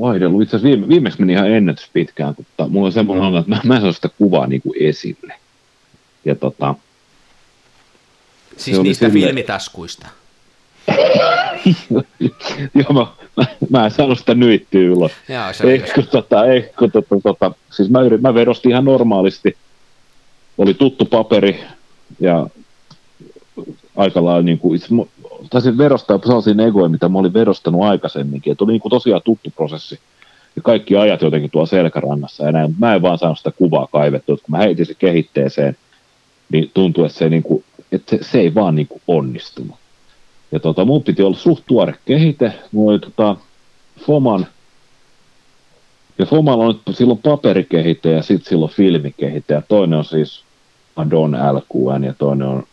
Vaihdellut. 0.00 0.42
Itse 0.42 0.56
asiassa 0.56 0.68
viime, 0.76 0.88
viimeksi 0.88 1.20
meni 1.20 1.32
ihan 1.32 1.50
ennätys 1.50 1.90
pitkään, 1.92 2.34
mutta 2.36 2.68
mulla 2.68 2.86
on 2.86 2.92
semmoinen 2.92 3.24
ongelma, 3.24 3.40
että 3.40 3.50
mä, 3.50 3.60
mä 3.64 3.76
en 3.76 3.82
saa 3.82 3.92
sitä 3.92 4.08
kuvaa 4.18 4.46
niin 4.46 4.62
kuin 4.62 4.82
esille. 4.82 5.34
Ja 6.24 6.34
tota, 6.34 6.74
Siis 8.56 8.80
niistä 8.80 9.06
silleen- 9.08 9.26
filmitaskuista. 9.26 10.06
joo, 12.74 12.92
mä, 12.92 13.06
mä, 13.36 13.46
mä 13.70 13.84
en 13.84 13.90
saanut 13.90 14.18
sitä 14.18 14.34
nyittyä 14.34 14.80
ylös. 14.80 15.12
Joo, 15.28 15.52
se 15.52 15.64
Ei, 15.70 15.78
kun, 15.94 16.06
tota, 16.06 16.44
ei, 16.46 16.70
kun, 16.78 16.90
tota, 16.92 17.16
tota, 17.22 17.52
siis 17.70 17.90
mä, 17.90 18.00
yrit, 18.02 18.20
mä 18.20 18.34
vedostin 18.34 18.70
ihan 18.70 18.84
normaalisti. 18.84 19.56
Oli 20.58 20.74
tuttu 20.74 21.04
paperi 21.04 21.64
ja 22.20 22.46
aika 23.96 24.24
lailla 24.24 24.42
niin 24.42 24.58
kuin, 24.58 24.76
itse, 24.76 24.88
taisin 25.50 25.78
verostaa 25.78 26.18
sellaisia 26.24 26.54
negoja, 26.54 26.88
mitä 26.88 27.08
mä 27.08 27.18
olin 27.18 27.34
vedostanut 27.34 27.82
aikaisemminkin. 27.82 28.50
Että 28.50 28.64
oli 28.64 28.72
niin 28.72 28.80
kuin 28.80 28.90
tosiaan 28.90 29.22
tuttu 29.24 29.50
prosessi. 29.56 29.98
Ja 30.56 30.62
kaikki 30.62 30.96
ajat 30.96 31.22
jotenkin 31.22 31.50
tuolla 31.50 31.66
selkärannassa 31.66 32.44
ja 32.44 32.52
näin. 32.52 32.74
Mä 32.78 32.94
en 32.94 33.02
vaan 33.02 33.18
saanut 33.18 33.38
sitä 33.38 33.50
kuvaa 33.50 33.88
kaivettua. 33.92 34.36
Kun 34.36 34.44
mä 34.48 34.58
heitin 34.58 34.86
se 34.86 34.94
kehitteeseen, 34.94 35.76
niin 36.52 36.70
tuntui, 36.74 37.06
että 37.06 37.18
se, 37.18 37.28
niin 37.28 37.42
kuin, 37.42 37.64
että 37.92 38.16
se, 38.16 38.22
se 38.22 38.40
ei 38.40 38.54
vaan 38.54 38.74
niin 38.74 38.88
kuin 38.88 39.02
onnistunut. 39.08 39.76
Ja 40.52 40.60
tota, 40.60 40.84
mun 40.84 41.02
piti 41.02 41.22
olla 41.22 41.36
suht 41.36 41.64
tuore 41.66 41.94
kehite. 42.04 42.52
Mulla 42.72 42.92
oli 42.92 42.98
tota, 42.98 43.36
Foman 44.00 44.46
ja 46.18 46.26
Fomalla 46.26 46.64
on 46.64 46.80
silloin 46.90 47.18
paperikehite 47.18 48.12
ja 48.12 48.22
sitten 48.22 48.48
silloin 48.48 48.72
filmikehite. 48.72 49.54
Ja 49.54 49.62
toinen 49.68 49.98
on 49.98 50.04
siis 50.04 50.44
Adon 50.96 51.36
LQN 51.52 52.04
ja 52.04 52.14
toinen 52.18 52.48
on 52.48 52.64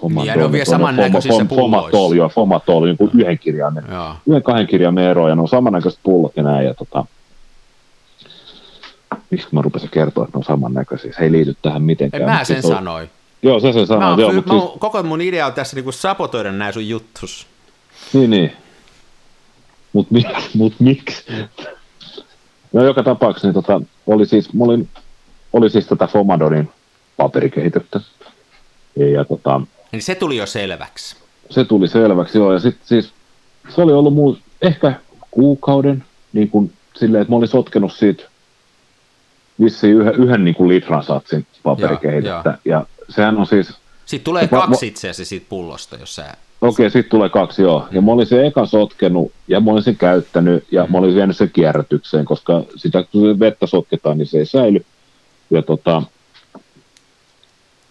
Fomadon, 0.00 0.26
Ja 0.26 0.36
ne 0.36 0.44
on 0.44 0.52
vielä 0.52 0.64
samannäköisissä 0.64 1.42
Fom- 1.42 1.46
Fom- 1.46 1.56
Fomatol, 1.56 2.12
joo, 2.12 2.28
Fomatol, 2.28 2.84
niin 2.84 2.96
kuin 2.96 3.10
yhden 3.14 3.38
kirjaimen, 3.38 3.84
Joo. 3.90 4.14
yhden 4.26 4.42
kahden 4.42 4.66
kirjaimen 4.66 5.04
ero, 5.04 5.28
ja 5.28 5.34
ne 5.34 5.40
on 5.42 5.48
samannäköiset 5.48 6.00
pullot 6.02 6.32
ja 6.36 6.42
näin, 6.42 6.66
ja 6.66 6.74
tota, 6.74 7.04
miksi 9.30 9.48
mä 9.52 9.62
rupesin 9.62 9.90
kertoa, 9.90 10.24
että 10.24 10.36
ne 10.36 10.38
on 10.38 10.44
samannäköisiä, 10.44 11.12
se 11.12 11.24
ei 11.24 11.32
liity 11.32 11.56
tähän 11.62 11.82
mitenkään. 11.82 12.22
En 12.22 12.28
mä 12.28 12.44
sen 12.44 12.62
siis 12.62 12.74
sanoin. 12.74 13.10
Joo, 13.42 13.60
se 13.60 13.72
sen 13.72 13.80
Mä 13.82 13.86
sanoi, 13.86 14.10
oon, 14.10 14.20
joo, 14.20 14.32
mutta 14.32 14.54
mä 14.54 14.60
siis, 14.60 14.72
koko 14.78 15.02
mun 15.02 15.20
idea 15.20 15.46
on 15.46 15.52
tässä 15.52 15.76
niinku 15.76 15.92
sabotoida 15.92 16.52
nämä 16.52 16.72
sun 16.72 16.88
juttus. 16.88 17.46
Niin, 18.12 18.30
niin. 18.30 18.52
Mut, 19.92 20.10
mi, 20.10 20.24
mut 20.58 20.72
miksi? 20.78 21.24
No 22.72 22.84
joka 22.84 23.02
tapauksessa 23.02 23.48
niin 23.48 23.54
tota, 23.54 23.80
oli 24.06 24.26
siis, 24.26 24.52
mä 24.52 24.64
olin, 24.64 24.88
oli 25.52 25.70
siis 25.70 25.86
tätä 25.86 26.06
Fomadonin 26.06 26.68
paperikehitystä. 27.16 28.00
Ja, 28.96 29.10
ja 29.10 29.24
tota, 29.24 29.60
Niin 29.94 30.02
se 30.02 30.14
tuli 30.14 30.36
jo 30.36 30.46
selväksi. 30.46 31.16
se 31.50 31.64
tuli 31.64 31.88
selväksi, 31.88 32.38
joo, 32.38 32.52
ja 32.52 32.58
sitten 32.58 32.86
siis 32.86 33.12
se 33.74 33.82
oli 33.82 33.92
ollut 33.92 34.14
muu, 34.14 34.38
ehkä 34.62 34.92
kuukauden, 35.30 36.04
niin 36.32 36.50
kuin 36.50 36.72
silleen, 36.96 37.22
että 37.22 37.32
mä 37.32 37.36
olin 37.36 37.48
sotkenut 37.48 37.92
siitä 37.92 38.24
vissiin 39.60 39.96
yhden, 39.96 40.14
yhden 40.14 40.44
niin 40.44 40.54
kuin 40.54 40.68
litran 40.68 41.02
satsin 41.02 41.46
paperikehitystä, 41.62 42.58
ja 42.64 42.86
sehän 43.08 43.36
on 43.36 43.46
siis, 43.46 43.72
Sitten 44.04 44.24
tulee 44.24 44.48
kaksi 44.48 44.86
itse 44.86 45.10
asiassa 45.10 45.28
siitä 45.28 45.46
pullosta, 45.48 45.96
jos 46.00 46.14
sä... 46.14 46.34
Okei, 46.60 46.90
sitten 46.90 47.10
tulee 47.10 47.28
kaksi, 47.28 47.62
joo. 47.62 47.88
Ja 47.90 48.00
mä 48.00 48.12
olin 48.12 48.26
sen 48.26 48.44
eka 48.44 48.66
sotkenut, 48.66 49.32
ja 49.48 49.60
mä 49.60 49.70
olin 49.70 49.82
sen 49.82 49.96
käyttänyt, 49.96 50.64
ja 50.70 50.86
mä 50.86 50.98
olin 50.98 51.14
vienyt 51.14 51.36
sen 51.36 51.50
kierrätykseen, 51.50 52.24
koska 52.24 52.62
sitä 52.76 53.04
kun 53.12 53.22
se 53.22 53.38
vettä 53.38 53.66
sotketaan, 53.66 54.18
niin 54.18 54.26
se 54.26 54.38
ei 54.38 54.46
säily. 54.46 54.84
Ja 55.50 55.62
tota, 55.62 56.02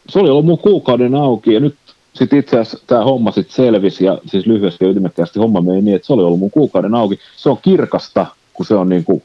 se 0.10 0.20
oli 0.20 0.30
ollut 0.30 0.46
mun 0.46 0.58
kuukauden 0.58 1.16
auki, 1.16 1.54
ja 1.54 1.60
nyt 1.60 1.76
sitten 2.13 2.39
itse 2.39 2.60
asiassa 2.60 2.86
tämä 2.88 3.04
homma 3.04 3.32
sitten 3.32 3.56
selvisi, 3.56 4.06
ja 4.06 4.17
siis 4.26 4.45
lyhyesti 4.45 4.86
ja 4.86 4.91
ytimekkäästi 4.91 5.39
homma 5.39 5.62
meni 5.62 5.82
niin, 5.82 5.95
että 5.95 6.06
se 6.06 6.13
oli 6.13 6.23
ollut 6.23 6.39
mun 6.39 6.52
kuukauden 6.52 6.95
auki. 6.95 7.19
Se 7.38 7.49
on 7.49 7.58
kirkasta, 7.62 8.26
kun 8.54 8.65
se 8.65 8.76
on 8.76 8.89
niin 8.89 9.04
kuin 9.04 9.23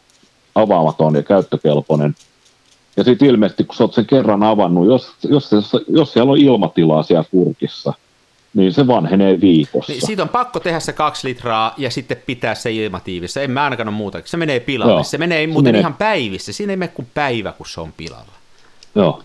avaamaton 0.55 1.15
ja 1.15 1.23
käyttökelpoinen. 1.23 2.15
Ja 2.97 3.05
sitten 3.05 3.29
ilmeisesti, 3.29 3.65
kun 3.65 3.77
sä 3.77 3.85
oot 3.85 3.95
sen 3.95 4.07
kerran 4.07 4.43
avannut, 4.43 4.87
jos, 4.87 5.13
jos, 5.29 5.53
jos, 5.53 5.73
jos 5.89 6.13
siellä 6.13 6.33
on 6.33 6.39
ilmatilaa 6.39 7.03
siellä 7.03 7.25
purkissa, 7.31 7.93
niin 8.55 8.73
se 8.73 8.87
vanhenee 8.87 9.41
viikossa. 9.41 9.93
Niin 9.93 10.07
siitä 10.07 10.23
on 10.23 10.29
pakko 10.29 10.61
tehdä 10.61 10.81
se 10.81 10.93
kaksi 10.93 11.29
litraa 11.29 11.75
ja 11.77 11.91
sitten 11.91 12.23
pitää 12.27 12.55
se 12.55 12.73
ilmatiivissa. 12.73 13.43
En 13.43 13.51
mä 13.51 13.65
ainakaan 13.65 13.89
ole 13.89 13.97
muuta. 13.97 14.21
Se 14.25 14.37
menee 14.37 14.61
pilalle. 14.61 14.93
Joo. 14.93 15.05
Se 15.05 15.19
menee 15.19 15.47
Se 15.47 15.53
muuten 15.53 15.69
menee. 15.69 15.81
ihan 15.81 15.95
päivissä. 15.95 16.53
Siinä 16.53 16.73
ei 16.73 16.77
mene 16.77 16.93
kuin 16.95 17.09
päivä, 17.15 17.53
kun 17.53 17.67
se 17.67 17.81
on 17.81 17.93
pilalla. 17.97 18.33
Joo. 18.95 19.23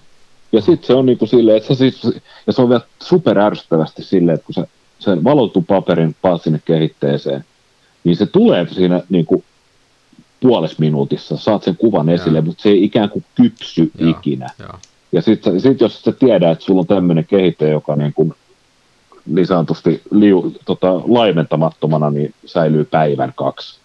Ja 0.54 0.62
sitten 0.62 0.88
se 0.88 0.94
on 0.94 1.06
niinku 1.06 1.26
silleen, 1.26 1.58
että 1.58 1.68
se 1.68 1.76
siis, 1.76 2.04
ja 2.48 2.54
se 2.54 2.62
on 2.62 2.70
vielä 2.70 2.82
super 3.04 3.40
ärsyttävästi 3.40 4.04
silleen, 4.04 4.36
että 4.36 4.46
kun 4.46 4.54
sä 4.54 4.68
sen 5.00 5.24
valottu 5.24 5.62
paperin 5.62 6.16
paat 6.22 6.42
sinne 6.42 6.62
kehitteeseen, 6.66 7.46
niin 8.04 8.16
se 8.16 8.26
tulee 8.26 8.68
siinä 8.72 9.02
niinku 9.10 9.44
puolessa 10.40 10.76
minuutissa, 10.80 11.38
saat 11.38 11.64
sen 11.64 11.78
kuvan 11.78 12.10
esille, 12.10 12.38
Joo. 12.38 12.46
mutta 12.46 12.62
se 12.62 12.70
ei 12.70 12.84
ikään 12.84 13.10
kuin 13.10 13.26
kypsy 13.36 13.92
Joo, 13.98 14.10
ikinä. 14.10 14.50
Joo. 14.60 14.80
Ja 15.12 15.22
sitten 15.22 15.62
sit 15.62 15.82
jos 15.82 16.02
sä 16.02 16.12
tiedät, 16.12 16.52
että 16.52 16.66
sulla 16.66 16.80
on 16.82 16.88
tämmöinen 16.88 17.26
kehite, 17.26 17.70
joka 17.70 17.96
niin 17.96 18.14
kuin 18.14 18.34
niin 19.26 19.48
sanotusti 19.48 20.02
liu, 20.12 20.56
tota, 20.66 21.02
laimentamattomana 21.08 22.10
niin 22.10 22.34
säilyy 22.46 22.86
päivän 22.86 23.34
kaksi, 23.36 23.80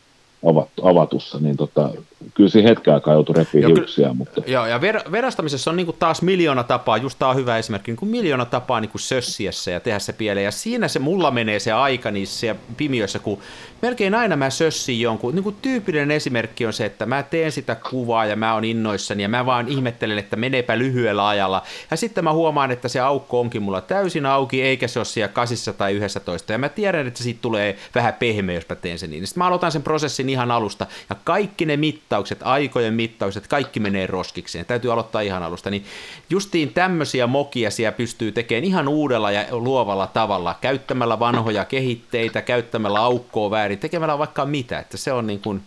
avatussa, 0.82 1.38
niin 1.40 1.56
tota, 1.56 1.90
kyllä 2.34 2.50
siinä 2.50 2.68
hetken 2.68 2.94
aikaa 2.94 3.14
joutui 3.14 3.34
repiä 3.34 3.60
joo, 3.60 3.74
hiuksia. 3.74 4.14
Mutta... 4.14 4.42
Joo, 4.46 4.66
ja 4.66 4.78
ver- 4.78 5.12
verastamisessa 5.12 5.70
on 5.70 5.76
niin 5.76 5.96
taas 5.98 6.22
miljoona 6.22 6.64
tapaa, 6.64 6.96
just 6.96 7.18
tämä 7.18 7.30
on 7.30 7.36
hyvä 7.36 7.58
esimerkki, 7.58 7.90
niin 7.90 7.96
kuin 7.96 8.08
miljoona 8.08 8.44
tapaa 8.44 8.80
niin 8.80 8.90
kuin 8.90 9.00
sössiä 9.00 9.52
se 9.52 9.72
ja 9.72 9.80
tehdä 9.80 9.98
se 9.98 10.12
pieleen, 10.12 10.44
ja 10.44 10.50
siinä 10.50 10.88
se 10.88 10.98
mulla 10.98 11.30
menee 11.30 11.58
se 11.58 11.72
aika 11.72 12.10
niissä 12.10 12.54
pimiöissä, 12.76 13.18
kun 13.18 13.38
melkein 13.82 14.14
aina 14.14 14.36
mä 14.36 14.50
sössin 14.50 15.00
jonkun, 15.00 15.34
niin 15.34 15.42
kuin 15.42 15.56
tyypillinen 15.62 16.10
esimerkki 16.10 16.66
on 16.66 16.72
se, 16.72 16.84
että 16.84 17.06
mä 17.06 17.22
teen 17.22 17.52
sitä 17.52 17.76
kuvaa 17.90 18.26
ja 18.26 18.36
mä 18.36 18.54
oon 18.54 18.64
innoissani 18.64 19.22
ja 19.22 19.28
mä 19.28 19.46
vaan 19.46 19.68
ihmettelen, 19.68 20.18
että 20.18 20.36
meneepä 20.36 20.78
lyhyellä 20.78 21.28
ajalla, 21.28 21.62
ja 21.90 21.96
sitten 21.96 22.24
mä 22.24 22.32
huomaan, 22.32 22.70
että 22.70 22.88
se 22.88 23.00
aukko 23.00 23.40
onkin 23.40 23.62
mulla 23.62 23.80
täysin 23.80 24.26
auki, 24.26 24.62
eikä 24.62 24.88
se 24.88 24.98
ole 24.98 25.04
siellä 25.04 25.32
kasissa 25.32 25.72
tai 25.72 25.92
yhdessä 25.92 26.20
toista, 26.20 26.52
ja 26.52 26.58
mä 26.58 26.68
tiedän, 26.68 27.06
että 27.06 27.22
siitä 27.22 27.40
tulee 27.42 27.76
vähän 27.94 28.14
pehmeä, 28.14 28.54
jos 28.54 28.68
mä 28.68 28.76
teen 28.76 28.98
sen 28.98 29.10
niin. 29.10 29.26
Sitten 29.26 29.40
mä 29.40 29.46
aloitan 29.46 29.72
sen 29.72 29.82
prosessin 29.82 30.27
ihan 30.30 30.50
alusta, 30.50 30.86
ja 31.10 31.16
kaikki 31.24 31.66
ne 31.66 31.76
mittaukset, 31.76 32.38
aikojen 32.42 32.94
mittaukset, 32.94 33.46
kaikki 33.46 33.80
menee 33.80 34.06
roskikseen. 34.06 34.66
Täytyy 34.66 34.92
aloittaa 34.92 35.20
ihan 35.20 35.42
alusta. 35.42 35.70
Niin 35.70 35.84
justiin 36.30 36.72
tämmöisiä 36.72 37.26
mokia 37.26 37.70
siellä 37.70 37.92
pystyy 37.92 38.32
tekemään 38.32 38.64
ihan 38.64 38.88
uudella 38.88 39.30
ja 39.30 39.44
luovalla 39.50 40.06
tavalla, 40.06 40.54
käyttämällä 40.60 41.18
vanhoja 41.18 41.64
kehitteitä, 41.64 42.42
käyttämällä 42.42 43.00
aukkoa 43.00 43.50
väärin, 43.50 43.78
tekemällä 43.78 44.18
vaikka 44.18 44.46
mitä. 44.46 44.78
Että 44.78 44.96
se 44.96 45.12
on 45.12 45.26
niin 45.26 45.40
kuin, 45.40 45.62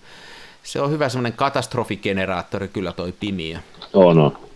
se 0.64 0.82
on 0.82 0.92
hyvä 0.92 1.10
semmoinen 1.10 1.38
katastrofigeneraattori 1.38 2.68
kyllä 2.68 2.92
toi 2.92 3.12
Pimiö. 3.12 3.58
On, 3.94 4.20
on. 4.20 4.51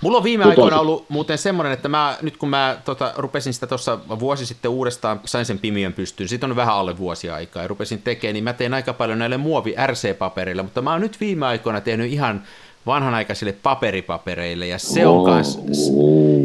Mulla 0.00 0.18
on 0.18 0.24
viime 0.24 0.44
Mut 0.44 0.50
aikoina 0.50 0.76
on... 0.76 0.80
ollut 0.80 1.04
muuten 1.08 1.38
semmoinen, 1.38 1.72
että 1.72 1.88
mä, 1.88 2.16
nyt 2.22 2.36
kun 2.36 2.48
mä 2.48 2.76
tota, 2.84 3.12
rupesin 3.16 3.54
sitä 3.54 3.66
tuossa 3.66 3.98
vuosi 4.18 4.46
sitten 4.46 4.70
uudestaan, 4.70 5.20
sain 5.24 5.44
sen 5.44 5.58
pimiön 5.58 5.92
pystyyn, 5.92 6.28
siitä 6.28 6.46
on 6.46 6.56
vähän 6.56 6.74
alle 6.74 6.98
vuosi 6.98 7.30
aikaa, 7.30 7.62
ja 7.62 7.68
rupesin 7.68 8.02
tekemään, 8.02 8.34
niin 8.34 8.44
mä 8.44 8.52
teen 8.52 8.74
aika 8.74 8.92
paljon 8.92 9.18
näille 9.18 9.36
muovi 9.36 9.74
RC-paperille, 9.86 10.62
mutta 10.62 10.82
mä 10.82 10.92
oon 10.92 11.00
nyt 11.00 11.20
viime 11.20 11.46
aikoina 11.46 11.80
tehnyt 11.80 12.12
ihan 12.12 12.42
vanhanaikaisille 12.86 13.52
paperipapereille, 13.52 14.66
ja 14.66 14.78
se 14.78 15.06
on 15.06 15.24
kans, 15.24 15.58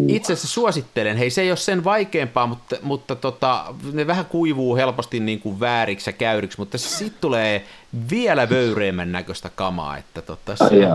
itse 0.07 0.33
asiassa 0.33 0.47
suosittelen, 0.47 1.17
hei 1.17 1.29
se 1.29 1.41
ei 1.41 1.51
ole 1.51 1.57
sen 1.57 1.83
vaikeampaa, 1.83 2.47
mutta, 2.47 2.75
mutta 2.81 3.15
tota, 3.15 3.75
ne 3.93 4.07
vähän 4.07 4.25
kuivuu 4.25 4.75
helposti 4.75 5.19
niin 5.19 5.39
kuin 5.39 5.59
vääriksi 5.59 6.09
ja 6.09 6.13
käyriksi, 6.13 6.57
mutta 6.57 6.77
sitten 6.77 7.21
tulee 7.21 7.65
vielä 8.09 8.49
vöyreemmän 8.49 9.11
näköistä 9.11 9.49
kamaa, 9.55 9.97
että 9.97 10.21
tota, 10.21 10.55
se, 10.55 10.87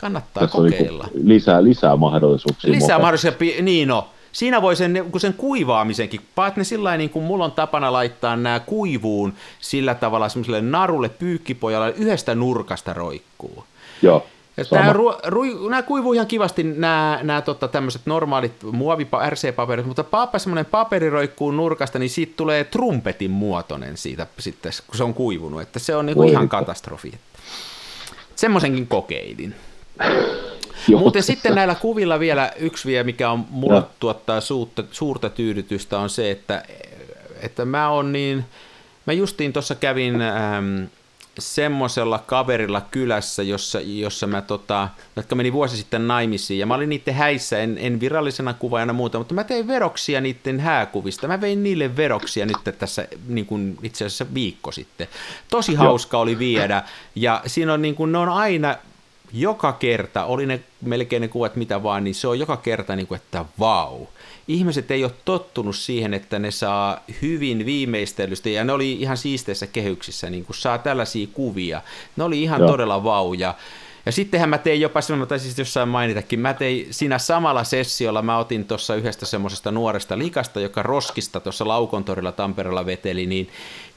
Kannattaa 0.00 0.40
Tässä 0.40 0.58
kokeilla. 0.58 1.08
Niin 1.14 1.28
lisää, 1.28 1.64
lisää 1.64 1.96
mahdollisuuksia. 1.96 2.72
Lisää 2.72 2.98
mahdollisuuksia, 2.98 3.62
niin 3.62 3.88
no. 3.88 4.08
Siinä 4.32 4.62
voi 4.62 4.76
sen, 4.76 5.06
kun 5.10 5.20
sen 5.20 5.34
kuivaamisenkin, 5.34 6.20
paat 6.34 6.56
ne 6.56 6.64
sillä 6.64 6.96
niin 6.96 7.10
kuin 7.10 7.24
mulla 7.24 7.44
on 7.44 7.52
tapana 7.52 7.92
laittaa 7.92 8.36
nämä 8.36 8.60
kuivuun 8.60 9.32
sillä 9.60 9.94
tavalla 9.94 10.28
semmoiselle 10.28 10.60
narulle 10.60 11.08
pyykkipojalle 11.08 11.94
yhdestä 11.96 12.34
nurkasta 12.34 12.92
roikkuu. 12.92 13.64
Joo. 14.02 14.26
Tämä, 14.70 14.92
ru, 14.92 15.12
ru, 15.26 15.68
nämä 15.68 15.82
kuivuu 15.82 16.12
ihan 16.12 16.26
kivasti 16.26 16.62
nämä, 16.62 17.20
nämä 17.22 17.42
tota, 17.42 17.68
tämmöiset 17.68 18.02
normaalit 18.06 18.52
muovi 18.72 19.06
RC-paperit, 19.28 19.86
mutta 19.86 20.04
paappa 20.04 20.38
semmoinen 20.38 20.66
paperi 20.66 21.10
roikkuu 21.10 21.50
nurkasta, 21.50 21.98
niin 21.98 22.10
siitä 22.10 22.32
tulee 22.36 22.64
trumpetin 22.64 23.30
muotoinen 23.30 23.96
siitä 23.96 24.26
sitten, 24.38 24.72
kun 24.86 24.96
se 24.96 25.04
on 25.04 25.14
kuivunut, 25.14 25.60
että 25.60 25.78
se 25.78 25.96
on 25.96 26.06
niin 26.06 26.16
kuin 26.16 26.28
ihan 26.28 26.48
katastrofi. 26.48 27.14
Semmoisenkin 28.36 28.86
kokeilin. 28.86 29.54
Muuten 30.98 31.22
sitten 31.22 31.54
näillä 31.54 31.74
kuvilla 31.74 32.20
vielä 32.20 32.52
yksi 32.56 32.88
vielä, 32.88 33.04
mikä 33.04 33.30
on 33.30 33.46
mulle 33.50 33.76
ja. 33.76 33.86
tuottaa 34.00 34.40
suurta, 34.40 34.84
suurta 34.90 35.30
tyydytystä, 35.30 35.98
on 35.98 36.10
se, 36.10 36.30
että, 36.30 36.62
että 37.40 37.64
mä 37.64 37.88
on 37.88 38.12
niin, 38.12 38.44
mä 39.06 39.12
justiin 39.12 39.52
tuossa 39.52 39.74
kävin 39.74 40.22
ähm, 40.22 40.84
semmoisella 41.38 42.18
kaverilla 42.18 42.80
kylässä, 42.80 43.42
jossa, 43.42 43.80
jossa 43.80 44.26
mä, 44.26 44.42
tota, 44.42 44.88
jotka 45.16 45.34
meni 45.34 45.52
vuosi 45.52 45.76
sitten 45.76 46.08
naimisiin, 46.08 46.60
ja 46.60 46.66
mä 46.66 46.74
olin 46.74 46.88
niiden 46.88 47.14
häissä, 47.14 47.58
en, 47.58 47.78
en 47.80 48.00
virallisena 48.00 48.54
kuvaajana 48.54 48.92
muuta, 48.92 49.18
mutta 49.18 49.34
mä 49.34 49.44
tein 49.44 49.66
veroksia 49.66 50.20
niiden 50.20 50.60
hääkuvista. 50.60 51.28
Mä 51.28 51.40
vein 51.40 51.62
niille 51.62 51.96
veroksia 51.96 52.46
nyt 52.46 52.78
tässä 52.78 53.08
niin 53.28 53.46
kuin 53.46 53.78
itse 53.82 54.04
asiassa 54.04 54.34
viikko 54.34 54.72
sitten. 54.72 55.08
Tosi 55.48 55.74
hauska 55.74 56.16
Joo. 56.16 56.22
oli 56.22 56.38
viedä, 56.38 56.82
ja 57.14 57.42
siinä 57.46 57.72
on 57.72 57.82
niin 57.82 57.94
kuin, 57.94 58.12
ne 58.12 58.18
on 58.18 58.28
aina 58.28 58.76
joka 59.32 59.72
kerta, 59.72 60.24
oli 60.24 60.46
ne 60.46 60.60
melkein 60.80 61.22
ne 61.22 61.28
kuvat 61.28 61.56
mitä 61.56 61.82
vaan, 61.82 62.04
niin 62.04 62.14
se 62.14 62.28
on 62.28 62.38
joka 62.38 62.56
kerta 62.56 62.96
niin 62.96 63.06
kuin, 63.06 63.16
että 63.16 63.44
vau. 63.58 64.06
Ihmiset 64.48 64.90
ei 64.90 65.04
ole 65.04 65.12
tottunut 65.24 65.76
siihen, 65.76 66.14
että 66.14 66.38
ne 66.38 66.50
saa 66.50 67.00
hyvin 67.22 67.66
viimeistelystä, 67.66 68.48
ja 68.48 68.64
ne 68.64 68.72
oli 68.72 68.92
ihan 68.92 69.16
siisteissä 69.16 69.66
kehyksissä, 69.66 70.30
niin 70.30 70.44
kuin 70.44 70.56
saa 70.56 70.78
tällaisia 70.78 71.26
kuvia. 71.32 71.82
Ne 72.16 72.24
oli 72.24 72.42
ihan 72.42 72.60
Joo. 72.60 72.70
todella 72.70 73.04
vauja. 73.04 73.54
Ja 74.08 74.12
sittenhän 74.12 74.48
mä 74.48 74.58
tein 74.58 74.80
jopa 74.80 75.00
semmoinen, 75.00 75.28
tai 75.28 75.38
siis 75.38 75.58
jossain 75.58 75.88
mainitakin, 75.88 76.40
mä 76.40 76.54
tein 76.54 76.86
siinä 76.90 77.18
samalla 77.18 77.64
sessiolla, 77.64 78.22
mä 78.22 78.38
otin 78.38 78.64
tuossa 78.64 78.94
yhdestä 78.94 79.26
semmoisesta 79.26 79.70
nuoresta 79.70 80.18
likasta, 80.18 80.60
joka 80.60 80.82
roskista 80.82 81.40
tuossa 81.40 81.68
Laukontorilla 81.68 82.32
Tampereella 82.32 82.86
veteli, 82.86 83.26
niin 83.26 83.48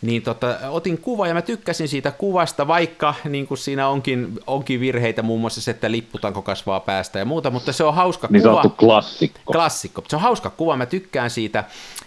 niin 0.02 0.22
tota, 0.22 0.58
otin 0.70 0.98
kuva 0.98 1.28
ja 1.28 1.34
mä 1.34 1.42
tykkäsin 1.42 1.88
siitä 1.88 2.12
kuvasta, 2.12 2.68
vaikka 2.68 3.14
niin 3.30 3.48
kuin 3.48 3.58
siinä 3.58 3.88
onkin, 3.88 4.40
onkin 4.48 4.80
virheitä, 4.80 5.22
muun 5.22 5.42
muassa 5.42 5.62
se, 5.62 5.72
että 5.72 5.92
lipputanko 5.92 6.42
kasvaa 6.42 6.80
päästä 6.80 7.20
ja 7.20 7.26
muuta, 7.26 7.50
mutta 7.50 7.74
se 7.74 7.84
on 7.84 7.94
hauska 7.94 8.28
niin 8.32 8.44
kuva. 8.44 8.62
Niin 8.62 8.72
klassikko. 8.72 9.54
Klassikko. 9.54 10.04
Se 10.08 10.16
on 10.16 10.22
hauska 10.22 10.50
kuva, 10.50 10.78
mä 10.78 10.86
tykkään 10.86 11.30
siitä. 11.30 11.64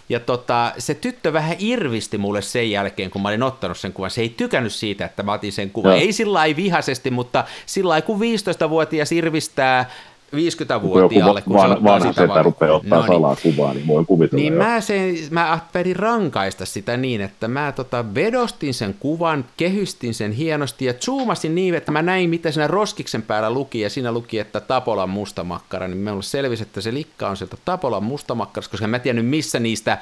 Ja 0.09 0.19
tota, 0.19 0.71
se 0.77 0.93
tyttö 0.93 1.33
vähän 1.33 1.55
irvisti 1.59 2.17
mulle 2.17 2.41
sen 2.41 2.71
jälkeen, 2.71 3.11
kun 3.11 3.21
mä 3.21 3.27
olin 3.27 3.43
ottanut 3.43 3.77
sen 3.77 3.93
kuvan. 3.93 4.11
Se 4.11 4.21
ei 4.21 4.29
tykännyt 4.29 4.73
siitä, 4.73 5.05
että 5.05 5.23
mä 5.23 5.33
otin 5.33 5.51
sen 5.51 5.69
kuvan. 5.69 5.91
No. 5.91 5.97
Ei 5.97 6.13
sillä 6.13 6.43
vihaisesti, 6.55 7.11
mutta 7.11 7.43
sillä 7.65 8.01
kun 8.01 8.19
15-vuotias 8.19 9.11
irvistää 9.11 9.89
50-vuotiaalle, 10.35 11.41
kun 11.41 11.53
van, 11.53 11.83
vanha 11.83 12.13
setä 12.13 12.43
rupeaa 12.43 12.75
ottaa 12.75 12.99
no 12.99 13.05
niin. 13.05 13.13
salaa 13.13 13.35
kuvaa, 13.35 13.73
niin 13.73 13.87
voi 13.87 14.05
kuvitella. 14.05 14.41
Niin 14.41 14.53
mä, 14.53 14.81
sen, 14.81 15.15
mä 15.29 15.51
ajattelin 15.51 15.95
rankaista 15.95 16.65
sitä 16.65 16.97
niin, 16.97 17.21
että 17.21 17.47
mä 17.47 17.71
tota 17.71 18.05
vedostin 18.15 18.73
sen 18.73 18.95
kuvan, 18.99 19.45
kehystin 19.57 20.13
sen 20.13 20.31
hienosti 20.31 20.85
ja 20.85 20.93
zoomasin 20.93 21.55
niin, 21.55 21.75
että 21.75 21.91
mä 21.91 22.01
näin, 22.01 22.29
mitä 22.29 22.51
siinä 22.51 22.67
roskiksen 22.67 23.21
päällä 23.21 23.49
luki, 23.49 23.79
ja 23.79 23.89
siinä 23.89 24.11
luki, 24.11 24.39
että 24.39 24.59
Tapolan 24.59 25.09
mustamakkara, 25.09 25.87
niin 25.87 25.97
minulle 25.97 26.23
selvisi, 26.23 26.63
että 26.63 26.81
se 26.81 26.93
likka 26.93 27.29
on 27.29 27.37
sieltä 27.37 27.57
Tapolan 27.65 28.03
mustamakkarasta, 28.03 28.71
koska 28.71 28.87
mä 28.87 28.97
en 28.97 29.01
tiennyt, 29.01 29.25
missä 29.25 29.59
niistä 29.59 29.97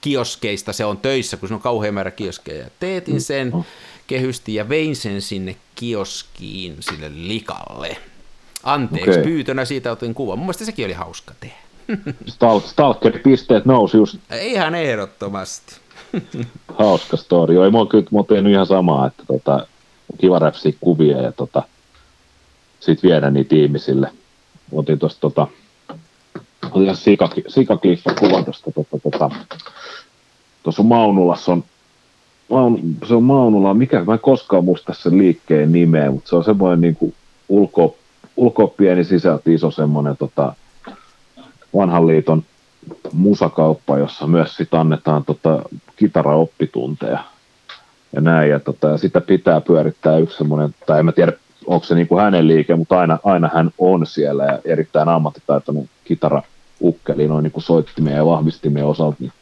kioskeista 0.00 0.72
se 0.72 0.84
on 0.84 0.96
töissä, 0.96 1.36
kun 1.36 1.48
se 1.48 1.54
on 1.54 1.60
kauhean 1.60 1.94
määrä 1.94 2.10
kioskeja. 2.10 2.66
Teetin 2.80 3.20
sen, 3.20 3.50
mm. 3.54 3.64
kehystin 4.06 4.54
ja 4.54 4.68
vein 4.68 4.96
sen 4.96 5.22
sinne 5.22 5.56
kioskiin, 5.74 6.76
sille 6.80 7.10
likalle. 7.14 7.96
Anteeksi 8.64 9.10
okay. 9.10 9.22
pyytönä 9.22 9.64
siitä 9.64 9.92
otin 9.92 10.14
kuvan. 10.14 10.38
Mun 10.38 10.46
mielestä 10.46 10.64
sekin 10.64 10.84
oli 10.84 10.92
hauska 10.92 11.34
tehdä. 11.40 11.56
Stalker-pisteet 12.66 13.64
nousi 13.64 13.96
just. 13.96 14.18
Ihan 14.40 14.74
ehdottomasti. 14.74 15.76
Hauska 16.78 17.16
story. 17.16 17.64
Ei 17.64 17.70
mua 17.70 17.86
kyllä 17.86 18.04
mä 18.10 18.18
tehnyt 18.28 18.52
ihan 18.52 18.66
samaa, 18.66 19.06
että 19.06 19.22
tota, 19.26 19.66
kiva 20.18 20.38
räpsiä 20.38 20.72
kuvia 20.80 21.22
ja 21.22 21.32
tota, 21.32 21.62
sitten 22.80 23.10
viedä 23.10 23.30
niitä 23.30 23.54
ihmisille. 23.54 24.10
Otin 24.72 24.98
tuosta 24.98 25.20
tota, 25.20 25.46
otin 26.70 26.82
ihan 26.82 26.96
sikakiffa 27.48 28.14
kuva 28.14 28.42
tuosta 28.42 28.70
tota, 28.72 29.10
tota, 29.10 29.30
tuossa 30.62 30.82
Maunulassa 30.82 31.52
on 31.52 31.64
Maun, 32.50 32.96
se 33.08 33.14
on 33.14 33.22
Maunula, 33.22 33.74
mikä, 33.74 34.04
mä 34.04 34.12
en 34.12 34.18
koskaan 34.18 34.64
muista 34.64 34.94
sen 34.94 35.18
liikkeen 35.18 35.72
nimeä, 35.72 36.10
mutta 36.10 36.28
se 36.28 36.36
on 36.36 36.44
semmoinen 36.44 36.80
niin 36.80 36.96
kuin 36.96 37.14
ulko, 37.48 37.96
ulkoa 38.36 38.66
pieni, 38.66 39.04
sisältä 39.04 39.50
iso 39.50 39.70
semmoinen 39.70 40.16
tota, 40.16 40.54
vanhan 41.74 42.06
liiton 42.06 42.42
musakauppa, 43.12 43.98
jossa 43.98 44.26
myös 44.26 44.56
sit 44.56 44.74
annetaan 44.74 45.24
tota, 45.24 45.62
kitaraoppitunteja 45.96 47.24
ja 48.12 48.20
näin. 48.20 48.50
Ja, 48.50 48.60
tota, 48.60 48.88
ja 48.88 48.96
sitä 48.96 49.20
pitää 49.20 49.60
pyörittää 49.60 50.18
yksi 50.18 50.36
semmoinen, 50.36 50.74
tai 50.86 50.98
en 50.98 51.04
mä 51.04 51.12
tiedä, 51.12 51.32
onko 51.66 51.86
se 51.86 51.94
niin 51.94 52.08
kuin 52.08 52.22
hänen 52.22 52.48
liike, 52.48 52.76
mutta 52.76 52.98
aina, 52.98 53.18
aina 53.24 53.50
hän 53.54 53.70
on 53.78 54.06
siellä 54.06 54.44
ja 54.44 54.58
erittäin 54.64 55.08
ammattitaitoinen 55.08 55.90
kitaraukkeli 56.04 57.28
noin 57.28 57.42
niin 57.42 57.52
kuin 57.52 57.64
soittimien 57.64 58.16
ja 58.16 58.26
vahvistimien 58.26 58.86
osalta. 58.86 59.16
Niin 59.20 59.32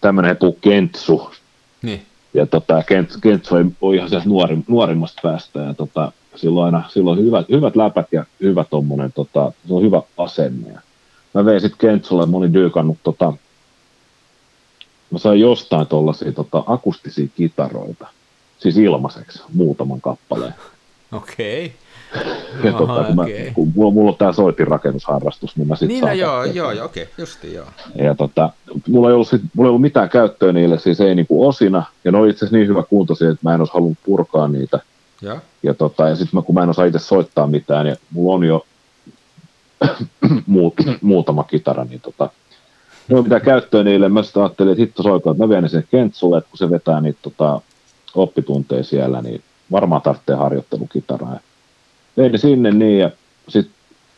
tämmöinen 0.00 0.36
kuin 0.36 0.56
Kentsu. 0.60 1.30
Niin. 1.82 2.02
Ja 2.34 2.46
tota, 2.46 2.82
Kentsu, 2.82 3.18
Kentsu 3.20 3.54
on 3.80 3.94
ihan 3.94 4.08
sieltä 4.08 4.28
nuori, 4.28 4.58
nuorimmasta 4.68 5.20
päästä 5.22 5.60
ja 5.60 5.74
tota, 5.74 6.12
silloin 6.36 6.74
aina 6.74 6.88
silloin 6.88 7.18
hyvät, 7.18 7.48
hyvät 7.48 7.76
läpät 7.76 8.06
ja 8.12 8.24
hyvä 8.40 8.64
tommonen, 8.64 9.12
tota, 9.12 9.52
se 9.68 9.74
on 9.74 9.82
hyvä 9.82 10.02
asenne. 10.18 10.72
Ja 10.72 10.80
mä 11.34 11.44
vein 11.44 11.60
sitten 11.60 11.78
Kentsulle, 11.78 12.26
mä 12.26 12.36
olin 12.36 12.54
dyykannut, 12.54 12.98
tota, 13.02 13.32
mä 15.10 15.18
sain 15.18 15.40
jostain 15.40 15.86
tuollaisia 15.86 16.32
tota, 16.32 16.64
akustisia 16.66 17.28
kitaroita, 17.36 18.06
siis 18.58 18.76
ilmaiseksi, 18.76 19.42
muutaman 19.54 20.00
kappaleen. 20.00 20.54
Okei. 21.12 21.72
Ja 22.64 22.72
tota, 22.72 23.04
kun, 23.04 23.16
mä, 23.16 23.22
okei. 23.22 23.50
kun 23.54 23.72
mulla, 23.76 23.90
mulla 23.90 24.10
on 24.10 24.16
tämä 24.16 24.32
soitinrakennusharrastus, 24.32 25.56
niin 25.56 25.68
mä 25.68 25.76
sitten 25.76 25.88
Niin, 25.88 26.04
no 26.04 26.12
joo, 26.12 26.44
joo, 26.44 26.72
joo, 26.72 26.86
okei, 26.86 27.08
justi 27.18 27.54
joo. 27.54 27.66
Ja 27.94 28.14
tota, 28.14 28.50
mulla, 28.88 29.08
ei 29.08 29.14
ollut 29.14 29.28
sit, 29.28 29.42
mulla 29.54 29.68
ei 29.68 29.70
ollut 29.70 29.80
mitään 29.80 30.08
käyttöä 30.08 30.52
niille, 30.52 30.78
siis 30.78 31.00
ei 31.00 31.14
niinku 31.14 31.48
osina, 31.48 31.82
ja 32.04 32.12
ne 32.12 32.18
oli 32.18 32.30
itse 32.30 32.44
asiassa 32.44 32.56
niin 32.56 32.68
hyvä 32.68 32.82
kuntoisia, 32.82 33.30
että 33.30 33.40
mä 33.42 33.54
en 33.54 33.60
olisi 33.60 33.72
halunnut 33.72 33.98
purkaa 34.04 34.48
niitä. 34.48 34.80
Joo. 35.24 35.38
Ja, 35.62 35.74
tota, 35.74 36.08
ja 36.08 36.16
sitten 36.16 36.42
kun 36.42 36.54
mä 36.54 36.62
en 36.62 36.68
osaa 36.68 36.84
itse 36.84 36.98
soittaa 36.98 37.46
mitään, 37.46 37.86
ja 37.86 37.96
mulla 38.10 38.34
on 38.34 38.44
jo 38.44 38.66
muut, 40.46 40.74
muutama 41.02 41.44
kitara, 41.44 41.84
niin 41.84 42.00
tota, 42.00 42.30
ei 43.10 43.14
ole 43.16 43.22
mitään 43.22 43.40
käyttöä 43.40 43.82
niille. 43.82 44.08
Mä 44.08 44.22
sitten 44.22 44.42
ajattelin, 44.42 44.72
että 44.72 44.82
hitto 44.82 45.02
soikoon, 45.02 45.36
että 45.36 45.44
mä 45.44 45.48
vien 45.48 45.68
sinne 45.68 45.84
Kentsulle, 45.90 46.38
että 46.38 46.50
kun 46.50 46.58
se 46.58 46.70
vetää 46.70 47.00
niitä 47.00 47.18
tota, 47.22 47.60
oppitunteja 48.14 48.84
siellä, 48.84 49.22
niin 49.22 49.42
varmaan 49.72 50.02
tarvitsee 50.02 50.36
harjoittelukitaraa. 50.36 51.32
Ja 51.32 51.40
vein 52.16 52.32
ne 52.32 52.38
sinne 52.38 52.70
niin, 52.70 52.98
ja 52.98 53.10
sitten 53.48 53.74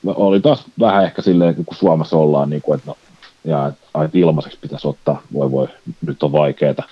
oli 0.06 0.40
taas 0.40 0.64
vähän 0.80 1.04
ehkä 1.04 1.22
silleen, 1.22 1.54
kun 1.54 1.76
Suomessa 1.76 2.16
ollaan, 2.16 2.50
niin 2.50 2.62
kuin, 2.62 2.78
että 2.78 2.90
no, 2.90 2.96
ja 3.44 3.66
että 3.66 3.80
ai, 3.94 4.04
että 4.04 4.18
ilmaiseksi 4.18 4.58
pitäisi 4.60 4.88
ottaa, 4.88 5.22
voi 5.32 5.50
voi, 5.50 5.68
nyt 6.06 6.22
on 6.22 6.32
vaikeeta. 6.32 6.82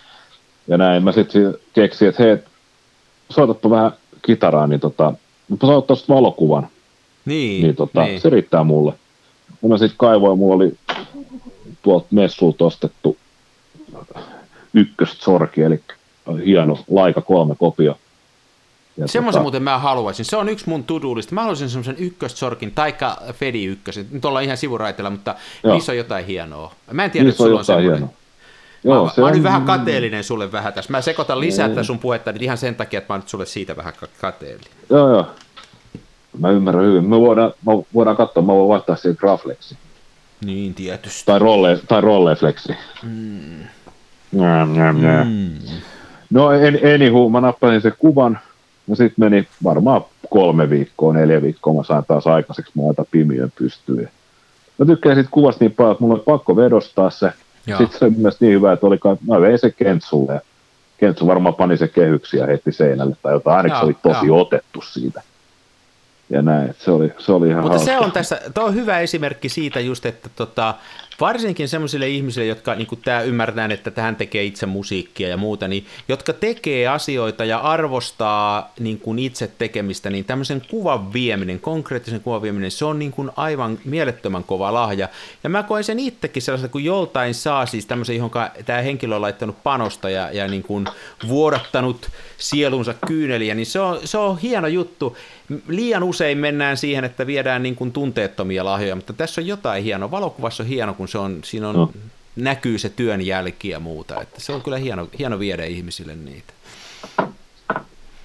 Ja 0.68 0.79
näin 0.79 1.05
mä 1.05 1.12
sitten 1.12 1.55
keksin, 1.72 2.09
että 2.09 2.22
hei, 2.22 2.38
soitapa 3.31 3.70
vähän 3.70 3.92
kitaraa, 4.26 4.66
niin 4.66 4.80
tota, 4.80 5.14
mutta 5.48 5.66
sä 5.66 5.72
ottaa 5.76 5.96
valokuvan, 6.08 6.68
Niin, 7.24 7.62
niin, 7.62 7.76
tota, 7.76 8.02
niin. 8.04 8.20
se 8.20 8.30
riittää 8.30 8.64
mulle. 8.64 8.92
Ja 9.62 9.68
mä 9.68 9.78
sitten 9.78 9.98
kaivoin, 9.98 10.38
mulla 10.38 10.54
oli 10.54 10.74
tuolta 11.82 12.06
messulta 12.10 12.64
ostettu 12.64 13.16
ykkössorki, 14.74 15.62
eli 15.62 15.80
hieno 16.46 16.78
Laika 16.90 17.20
kolme 17.20 17.54
kopio. 17.58 17.98
Ja 18.96 19.08
Semmoisen 19.08 19.42
muuten 19.42 19.62
mä 19.62 19.78
haluaisin. 19.78 20.24
Se 20.24 20.37
on 20.37 20.48
yksi 20.48 20.68
mun 20.68 20.84
tudulista. 20.84 21.34
Mä 21.34 21.40
haluaisin 21.40 21.70
semmoisen 21.70 21.96
ykkössorkin, 21.98 22.70
taikka 22.70 23.16
Fedi 23.32 23.64
ykkösen. 23.64 24.06
Nyt 24.10 24.24
ollaan 24.24 24.44
ihan 24.44 24.56
sivuraiteilla, 24.56 25.10
mutta 25.10 25.34
Joo. 25.64 25.74
niissä 25.74 25.92
on 25.92 25.98
jotain 25.98 26.26
hienoa. 26.26 26.72
Mä 26.92 27.04
en 27.04 27.10
tiedä, 27.10 27.24
niissä 27.24 27.34
että 27.37 27.42
on 27.44 27.48
sulla 27.48 27.58
on 27.58 27.64
semmoinen. 27.64 27.92
hienoa. 27.92 28.23
Joo, 28.84 29.04
mä, 29.04 29.10
se 29.10 29.20
mä 29.20 29.26
on, 29.26 29.32
nyt 29.32 29.42
vähän 29.42 29.62
kateellinen 29.62 30.24
sulle 30.24 30.52
vähän 30.52 30.72
tässä. 30.72 30.90
Mä 30.90 31.00
sekoitan 31.00 31.40
lisää 31.40 31.68
tätä 31.68 31.82
sun 31.82 31.98
puhetta 31.98 32.32
nyt 32.32 32.42
ihan 32.42 32.58
sen 32.58 32.74
takia, 32.74 32.98
että 32.98 33.12
mä 33.12 33.14
oon 33.14 33.20
nyt 33.20 33.28
sulle 33.28 33.46
siitä 33.46 33.76
vähän 33.76 33.92
ka- 34.00 34.06
kateellinen. 34.20 34.72
Joo, 34.90 35.08
joo. 35.10 35.26
Mä 36.38 36.50
ymmärrän 36.50 36.84
hyvin. 36.84 37.04
Me 37.08 37.20
voidaan, 37.20 37.52
me 37.66 37.72
voidaan 37.94 38.16
katsoa, 38.16 38.42
mä 38.42 38.52
voin 38.52 38.68
vaihtaa 38.68 38.96
siihen 38.96 39.16
Graflexi. 39.20 39.76
Niin, 40.44 40.74
tietysti. 40.74 41.22
Tai, 41.26 41.38
rolle, 41.38 41.78
tai 41.88 42.00
Rolleflexi. 42.00 42.76
Mm. 43.02 43.64
Njam, 44.32 44.72
njam, 44.72 44.96
njam. 44.96 45.26
Mm. 45.28 45.50
No 46.30 46.52
en, 46.52 46.80
anywho, 46.94 47.28
mä 47.28 47.40
nappasin 47.40 47.80
sen 47.80 47.92
kuvan, 47.98 48.38
ja 48.88 48.96
sitten 48.96 49.14
meni 49.24 49.48
varmaan 49.64 50.04
kolme 50.30 50.70
viikkoa, 50.70 51.12
neljä 51.12 51.42
viikkoa, 51.42 51.74
mä 51.74 51.84
sain 51.84 52.04
taas 52.08 52.26
aikaiseksi 52.26 52.72
maata 52.74 53.04
pimiön 53.10 53.52
pystyyn. 53.58 54.08
Mä 54.78 54.86
tykkään 54.86 55.14
siitä 55.16 55.30
kuvasta 55.30 55.64
niin 55.64 55.72
paljon, 55.72 55.92
että 55.92 56.04
mulla 56.04 56.14
oli 56.14 56.22
pakko 56.26 56.56
vedostaa 56.56 57.10
se. 57.10 57.32
Joo. 57.66 57.79
Sitten 57.79 57.98
se 57.98 58.05
oli 58.05 58.14
mielestä 58.14 58.44
niin 58.44 58.55
hyvä, 58.57 58.72
että 58.72 58.87
oli, 58.87 58.98
kai- 58.98 59.16
mä 59.29 59.40
vein 59.40 59.59
se 59.59 59.70
Kentsulle, 59.70 60.40
Kentsu 60.96 61.27
varmaan 61.27 61.55
pani 61.55 61.77
se 61.77 61.88
kehyksiä 61.88 62.46
heti 62.46 62.72
seinälle 62.72 63.16
tai 63.22 63.33
jotain, 63.33 63.57
ainakin 63.57 63.79
se 63.79 63.85
oli 63.85 63.96
tosi 64.03 64.27
joo. 64.27 64.40
otettu 64.40 64.81
siitä. 64.83 65.22
Ja 66.31 66.42
näin, 66.42 66.74
se 66.79 66.90
oli, 66.90 67.12
se 67.18 67.33
oli 67.33 67.48
ihan 67.48 67.62
Mutta 67.62 67.79
hauska. 67.79 67.92
se 67.92 67.98
on 67.98 68.12
tässä, 68.12 68.40
tuo 68.55 68.64
on 68.64 68.74
hyvä 68.74 69.00
esimerkki 69.00 69.48
siitä 69.48 69.81
just, 69.81 70.07
että 70.07 70.29
tota, 70.37 70.74
varsinkin 71.20 71.68
semmoisille 71.68 72.09
ihmisille, 72.09 72.46
jotka 72.46 72.74
niin 72.74 72.88
tämä 73.05 73.20
ymmärtää, 73.20 73.68
että 73.70 73.90
tähän 73.90 74.16
tekee 74.16 74.44
itse 74.44 74.66
musiikkia 74.66 75.29
ja 75.29 75.37
muuta, 75.37 75.68
niin 75.68 75.87
jotka 76.09 76.33
tekee 76.33 76.88
asioita 76.88 77.44
ja 77.44 77.59
arvostaa 77.59 78.72
niin 78.81 79.00
kuin 79.00 79.18
itse 79.18 79.50
tekemistä, 79.59 80.11
niin 80.11 80.24
tämmöisen 80.24 80.62
kuvan 80.70 81.12
vieminen, 81.12 81.61
konkreettisen 81.61 82.20
kuvan 82.20 82.42
vieminen, 82.42 82.70
se 82.70 82.85
on 82.85 82.98
niin 82.98 83.12
kuin 83.12 83.31
aivan 83.37 83.79
mielettömän 83.85 84.44
kova 84.44 84.74
lahja. 84.74 85.09
Ja 85.44 85.50
mä 85.50 85.62
koen 85.62 85.85
sen 85.85 85.98
itsekin 85.98 86.42
sellaista, 86.42 86.68
kun 86.68 86.85
joltain 86.85 87.35
saa 87.35 87.66
siis 87.66 87.87
tämmöisen, 87.87 88.16
johon 88.16 88.31
tämä 88.64 88.83
henkilö 88.83 89.14
on 89.14 89.22
laittanut 89.22 89.62
panosta 89.62 90.11
ja, 90.11 90.31
ja 90.33 90.48
niin 90.48 90.62
kuin 90.62 90.87
vuodattanut 91.29 92.11
sielunsa 92.38 92.94
kyyneliä, 93.07 93.55
niin 93.55 93.66
se 93.66 93.81
on, 93.81 94.00
se 94.05 94.18
on 94.18 94.38
hieno 94.38 94.68
juttu. 94.68 95.16
Liian 95.68 96.03
usein 96.03 96.38
mennään 96.38 96.77
siihen, 96.77 97.05
että 97.05 97.27
viedään 97.27 97.62
niin 97.62 97.77
kuin 97.77 97.92
tunteettomia 97.92 98.64
lahjoja, 98.64 98.96
mutta 98.96 99.12
tässä 99.12 99.40
on 99.40 99.46
jotain 99.46 99.85
hienoa. 99.85 100.11
Valokuvassa 100.11 100.62
on 100.62 100.68
hieno, 100.68 100.94
kun 100.94 101.03
se 101.08 101.18
on, 101.18 101.40
siinä 101.44 101.68
on, 101.68 101.74
No. 101.74 101.90
näkyy 102.36 102.78
se 102.78 102.88
työn 102.88 103.26
jälki 103.26 103.68
ja 103.68 103.80
muuta. 103.80 104.20
Että 104.20 104.40
se 104.40 104.52
on 104.52 104.62
kyllä 104.62 104.78
hieno, 104.78 105.08
hieno 105.18 105.38
viedä 105.38 105.64
ihmisille 105.64 106.14
niitä. 106.14 106.52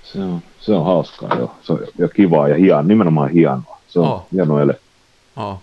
Se 0.03 0.19
on, 0.19 0.41
se 0.59 0.73
on 0.73 0.85
hauskaa, 0.85 1.35
joo. 1.35 1.55
Se 1.61 1.73
on 1.73 1.79
ja 1.97 2.09
kivaa 2.09 2.47
ja 2.47 2.55
hienoa, 2.55 2.83
nimenomaan 2.83 3.29
hienoa. 3.29 3.79
Se 3.87 3.99
on 3.99 4.07
oh. 4.07 4.27
hieno 4.33 4.59
ele. 4.59 4.79
Oh. 5.35 5.61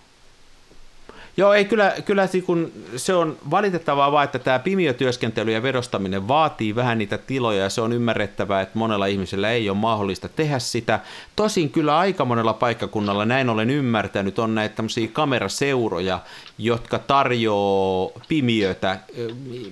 Joo, 1.39 1.53
ei 1.53 1.65
kyllä, 1.65 1.93
kyllä 2.05 2.27
se, 2.27 2.41
kun 2.41 2.71
se 2.95 3.13
on 3.13 3.37
valitettavaa 3.51 4.11
vaan, 4.11 4.25
että 4.25 4.39
tämä 4.39 4.59
pimiötyöskentely 4.59 5.51
ja 5.51 5.63
vedostaminen 5.63 6.27
vaatii 6.27 6.75
vähän 6.75 6.97
niitä 6.97 7.17
tiloja 7.17 7.63
ja 7.63 7.69
se 7.69 7.81
on 7.81 7.93
ymmärrettävää, 7.93 8.61
että 8.61 8.79
monella 8.79 9.05
ihmisellä 9.05 9.51
ei 9.51 9.69
ole 9.69 9.77
mahdollista 9.77 10.29
tehdä 10.29 10.59
sitä. 10.59 10.99
Tosin 11.35 11.69
kyllä 11.69 11.97
aika 11.97 12.25
monella 12.25 12.53
paikkakunnalla, 12.53 13.25
näin 13.25 13.49
olen 13.49 13.69
ymmärtänyt, 13.69 14.39
on 14.39 14.55
näitä 14.55 14.75
tämmöisiä 14.75 15.07
kameraseuroja, 15.13 16.19
jotka 16.57 16.99
tarjoaa 16.99 18.09
pimiötä 18.27 18.99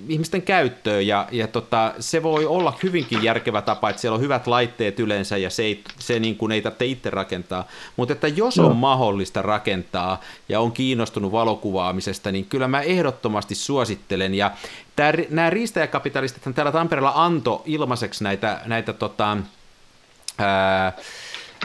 ihmisten 0.08 0.42
käyttöön. 0.42 1.06
Ja, 1.06 1.28
ja 1.32 1.48
tota, 1.48 1.94
se 2.00 2.22
voi 2.22 2.46
olla 2.46 2.74
hyvinkin 2.82 3.22
järkevä 3.22 3.62
tapa, 3.62 3.90
että 3.90 4.02
siellä 4.02 4.14
on 4.14 4.20
hyvät 4.20 4.46
laitteet 4.46 5.00
yleensä 5.00 5.36
ja 5.36 5.50
se 5.50 5.62
ei, 5.62 5.82
se 5.98 6.20
niin 6.20 6.36
kuin 6.36 6.52
ei 6.52 6.62
tarvitse 6.62 6.86
itse 6.86 7.10
rakentaa, 7.10 7.68
mutta 7.96 8.12
että 8.12 8.28
jos 8.28 8.58
on 8.58 8.76
mahdollista 8.76 9.42
rakentaa 9.42 10.20
ja 10.48 10.60
on 10.60 10.72
kiinnostunut 10.72 11.32
valokuvaamisesta, 11.56 12.32
niin 12.32 12.44
kyllä 12.44 12.68
mä 12.68 12.80
ehdottomasti 12.80 13.54
suosittelen. 13.54 14.34
Ja 14.34 14.50
tää, 14.96 15.12
nämä 15.30 15.50
riistäjäkapitalistit 15.50 16.54
täällä 16.54 16.72
Tampereella 16.72 17.12
antoi 17.14 17.62
ilmaiseksi 17.64 18.24
näitä, 18.24 18.60
näitä 18.66 18.92
tota, 18.92 19.36
ää, 20.38 20.92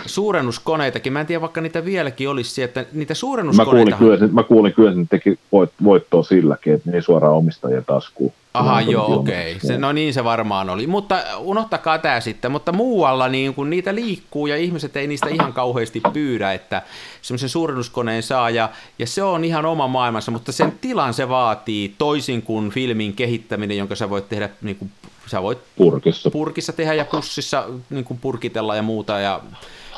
suurennuskoneitakin. 0.06 1.14
Mä 1.14 1.20
en 1.20 1.26
tiedä, 1.26 1.42
vaikka 1.42 1.62
niitä 1.62 1.86
vieläkin 1.86 2.30
olisi 2.30 2.64
että 2.64 2.86
niitä 2.94 3.12
Mä 3.12 3.16
suurennuskoneita... 3.16 3.98
kuulin, 3.98 4.20
kyllä, 4.20 4.34
mä 4.34 4.44
kuulin 4.44 4.74
kyllä, 4.74 4.90
että 4.90 5.02
ne 5.02 5.08
teki 5.10 5.40
voit, 5.52 5.72
voittoa 5.84 6.24
silläkin, 6.24 6.74
että 6.74 6.90
ne 6.90 6.96
ei 6.96 7.02
suoraan 7.02 7.36
omistajien 7.36 7.86
taskuun. 7.86 8.34
Aha, 8.54 8.82
joo, 8.82 9.16
okei. 9.16 9.56
Okay. 9.64 9.78
No 9.78 9.92
niin 9.92 10.14
se 10.14 10.24
varmaan 10.24 10.70
oli. 10.70 10.88
Mutta 10.88 11.24
unohtakaa 11.40 11.98
tämä 11.98 12.20
sitten. 12.20 12.52
Mutta 12.52 12.72
muualla 12.72 13.28
niin 13.30 13.54
kun 13.54 13.70
niitä 13.70 13.96
liikkuu 13.96 14.48
ja 14.48 14.58
ihmiset 14.58 14.98
ei 14.98 15.08
niistä 15.08 15.30
ihan 15.30 15.54
kauheasti 15.54 16.02
pyydä, 16.14 16.54
että 16.54 16.82
semmoisen 17.22 17.50
suurennuskoneen 17.50 18.24
saa 18.24 18.50
ja, 18.50 18.70
ja 19.00 19.08
se 19.08 19.24
on 19.24 19.46
ihan 19.46 19.66
oma 19.66 19.88
maailmansa, 19.88 20.32
mutta 20.32 20.52
sen 20.52 20.72
tilan 20.82 21.14
se 21.14 21.30
vaatii 21.30 21.96
toisin 21.98 22.42
kuin 22.42 22.70
filmin 22.70 23.14
kehittäminen, 23.14 23.78
jonka 23.78 23.96
sä 23.96 24.10
voit 24.10 24.30
tehdä 24.30 24.50
niin 24.62 24.76
kuin, 24.76 24.92
sä 25.28 25.42
voit 25.42 25.60
Purkissa. 25.76 26.32
purkissa 26.32 26.74
tehdä 26.74 26.94
ja 26.94 27.06
pussissa 27.06 27.64
niin 27.90 28.06
kuin 28.06 28.20
purkitella 28.20 28.76
ja 28.76 28.82
muuta 28.82 29.20
ja 29.20 29.42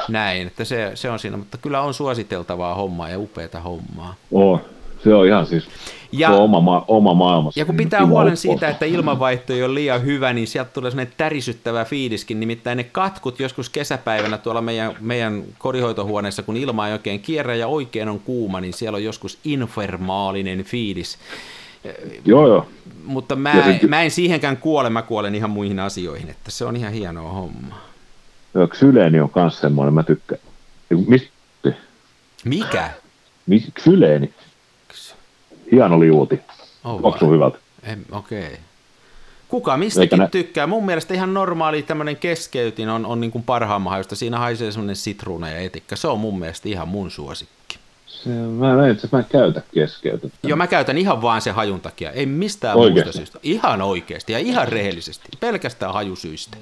näin, 0.08 0.48
että 0.48 0.63
se, 0.66 0.92
se 0.96 1.10
on 1.10 1.20
siinä, 1.20 1.38
mutta 1.38 1.58
kyllä 1.58 1.82
on 1.82 1.94
suositeltavaa 1.94 2.76
hommaa 2.76 3.10
ja 3.10 3.20
upeata 3.20 3.60
hommaa. 3.60 4.16
Oh, 4.32 4.62
se 5.04 5.13
on 5.16 5.28
ihan 5.28 5.46
siis 5.46 5.63
Ja- 6.12 6.28
se 6.28 6.34
on 6.34 6.42
oma, 6.42 6.62
ma- 6.62 6.86
oma 6.88 7.13
maailmassa. 7.13 7.60
Ja 7.60 7.66
kun 7.66 7.78
pitää 7.78 8.00
kiva 8.00 8.10
huolen 8.10 8.38
siitä, 8.38 8.68
että 8.68 8.86
ilmanvaihto 8.86 9.54
ei 9.54 9.63
ole 9.63 9.74
liian 9.74 10.06
hyvä, 10.06 10.34
niin 10.34 10.48
sieltä 10.48 10.72
tulee 10.74 10.92
sellainen 10.92 11.13
tärisyttävä 11.18 11.86
fiiliskin. 11.86 12.39
Nimittäin 12.39 12.78
ne 12.78 12.84
katkut 12.84 13.39
joskus 13.39 13.70
kesäpäivänä 13.70 14.38
tuolla 14.38 14.62
meidän, 14.62 14.96
meidän 15.00 15.44
kodinhoitohuoneessa, 15.58 16.44
kun 16.44 16.58
ilma 16.58 16.88
ei 16.88 16.94
oikein 16.94 17.20
kierrä 17.20 17.56
ja 17.56 17.68
oikein 17.68 18.10
on 18.10 18.20
kuuma, 18.20 18.62
niin 18.62 18.74
siellä 18.74 18.96
on 18.96 19.04
joskus 19.04 19.38
infernaalinen 19.44 20.63
fiilis. 20.63 21.18
Joo, 22.26 22.48
joo. 22.48 22.68
Mutta 23.04 23.36
mä, 23.36 23.54
Ja 23.54 23.63
se- 23.80 23.88
mä 23.88 24.02
en 24.02 24.12
siihenkään 24.12 24.58
kuole, 24.58 24.89
mä 24.89 25.02
kuolen 25.02 25.36
ihan 25.36 25.50
muihin 25.50 25.80
asioihin, 25.80 26.30
että 26.30 26.52
se 26.52 26.66
on 26.66 26.76
ihan 26.76 26.94
hienoa 26.94 27.32
hommaa. 27.34 27.88
joo 28.54 29.22
on 29.22 29.30
kanssa 29.30 29.62
semmoinen, 29.62 29.94
mä 29.94 30.04
tykkään. 30.04 30.42
Mistä? 31.08 31.30
Mikä? 32.46 32.89
Mis, 33.48 33.72
Xyleeni. 33.80 34.34
Hieno 35.74 36.00
liuuti. 36.00 36.40
Oh, 36.84 37.20
sun 37.20 37.32
hyvältä? 37.32 37.58
Okei. 38.12 38.44
Okay. 38.44 38.58
Kuka 39.48 39.78
mistäkin 39.78 40.20
nä- 40.20 40.28
tykkää? 40.28 40.68
Mun 40.68 40.86
mielestä 40.86 41.14
ihan 41.14 41.34
normaali 41.34 41.82
tämmöinen 41.82 42.18
keskeytin 42.18 42.90
on, 42.90 43.06
on 43.06 43.22
niin 43.22 43.32
kuin 43.32 43.44
parhaan 43.44 43.82
mahdollista. 43.82 44.16
Siinä 44.16 44.40
haisee 44.40 44.72
semmoinen 44.72 44.96
sitruuna 44.96 45.50
ja 45.50 45.60
etikka. 45.60 45.96
Se 45.96 46.08
on 46.08 46.20
mun 46.20 46.40
mielestä 46.40 46.70
ihan 46.70 46.88
mun 46.88 47.12
suosikki. 47.12 47.78
Se, 48.08 48.30
mä, 48.30 48.76
mä, 48.76 48.88
itse 48.88 49.10
mä 49.12 49.20
en 49.20 49.26
käytä 49.30 49.62
keskeytettä. 49.74 50.38
Joo, 50.44 50.58
mä 50.58 50.68
käytän 50.68 50.98
ihan 50.98 51.22
vaan 51.22 51.42
sen 51.42 51.56
hajun 51.56 51.82
takia. 51.82 52.12
Ei 52.12 52.26
mistään 52.26 52.78
Oikeesti? 52.78 53.04
muusta 53.04 53.18
syystä. 53.18 53.40
Ihan 53.44 53.82
oikeasti 53.82 54.34
ja 54.34 54.40
ihan 54.40 54.68
rehellisesti. 54.68 55.30
Pelkästään 55.40 55.94
hajusyistä. 55.94 56.58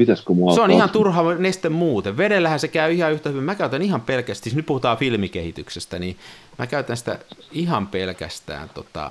Pitäisikö 0.00 0.32
mua 0.32 0.54
Se 0.54 0.60
on 0.60 0.70
ihan 0.70 0.90
turha 0.90 1.34
neste 1.34 1.68
muuten. 1.68 2.16
Vedellähän 2.16 2.60
se 2.60 2.68
käy 2.68 2.92
ihan 2.92 3.12
yhtä 3.12 3.28
hyvin. 3.28 3.44
Mä 3.44 3.54
käytän 3.54 3.82
ihan 3.82 4.00
pelkästään, 4.00 4.44
siis 4.44 4.54
nyt 4.54 4.66
puhutaan 4.66 4.96
filmikehityksestä, 4.96 5.98
niin 5.98 6.16
mä 6.58 6.66
käytän 6.66 6.96
sitä 6.96 7.18
ihan 7.52 7.86
pelkästään 7.86 8.70
tota, 8.74 9.10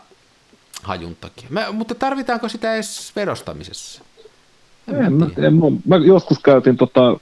hajun 0.84 1.18
takia. 1.22 1.47
Mä, 1.49 1.72
mutta 1.72 1.95
tarvitaanko 1.95 2.49
sitä 2.49 2.74
edes 2.74 3.11
vedostamisessa? 3.16 4.01
En, 4.88 5.13
mä, 5.13 5.28
en, 5.38 5.53
mä, 5.53 5.66
mä, 5.86 5.97
joskus 5.97 6.39
käytin 6.39 6.78
tota, 6.78 7.20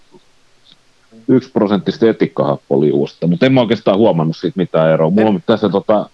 yksi 1.28 1.52
prosenttista 1.52 2.10
etikkahappoliuosta, 2.10 3.28
mutta 3.28 3.46
en 3.46 3.54
mä 3.54 3.62
oikeastaan 3.62 3.98
huomannut 3.98 4.38
siitä 4.38 4.58
mitään 4.58 4.94
eroa. 4.94 5.10
Mulla 5.10 5.30
on 5.30 5.44
tässä 5.46 5.70
tota, 5.70 6.10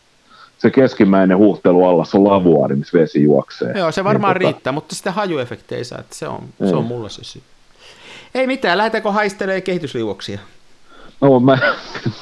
se 0.57 0.69
keskimmäinen 0.69 1.37
huuhtelu 1.37 1.85
alla, 1.85 2.05
se 2.05 2.17
on 2.17 2.23
lavuaari, 2.23 2.75
missä 2.75 2.99
vesi 2.99 3.23
juoksee. 3.23 3.73
Joo, 3.77 3.91
se 3.91 4.03
varmaan 4.03 4.33
niin, 4.33 4.41
tota- 4.41 4.43
riittää, 4.43 4.61
tota... 4.61 4.71
mutta 4.71 4.95
sitä 4.95 5.11
hajuefektiä 5.11 5.77
ei 5.77 5.85
saa, 5.85 5.99
että 5.99 6.15
se 6.15 6.27
on, 6.27 6.43
ei. 6.61 6.69
se 6.69 6.75
on 6.75 6.85
mulla 6.85 7.09
se 7.09 7.23
syy. 7.23 7.41
Ei 8.35 8.47
mitään, 8.47 8.77
lähdetäänkö 8.77 9.11
haistelemaan 9.11 9.61
kehitysliuoksia? 9.61 10.39
No 11.21 11.39
mä, 11.39 11.57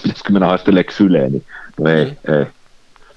pitäisikö 0.03 0.32
mennä 0.32 0.47
haistelemaan 0.47 0.93
syleeni? 0.97 1.43
No 1.80 1.89
ei, 1.89 1.97
ei. 1.97 2.36
ei. 2.36 2.45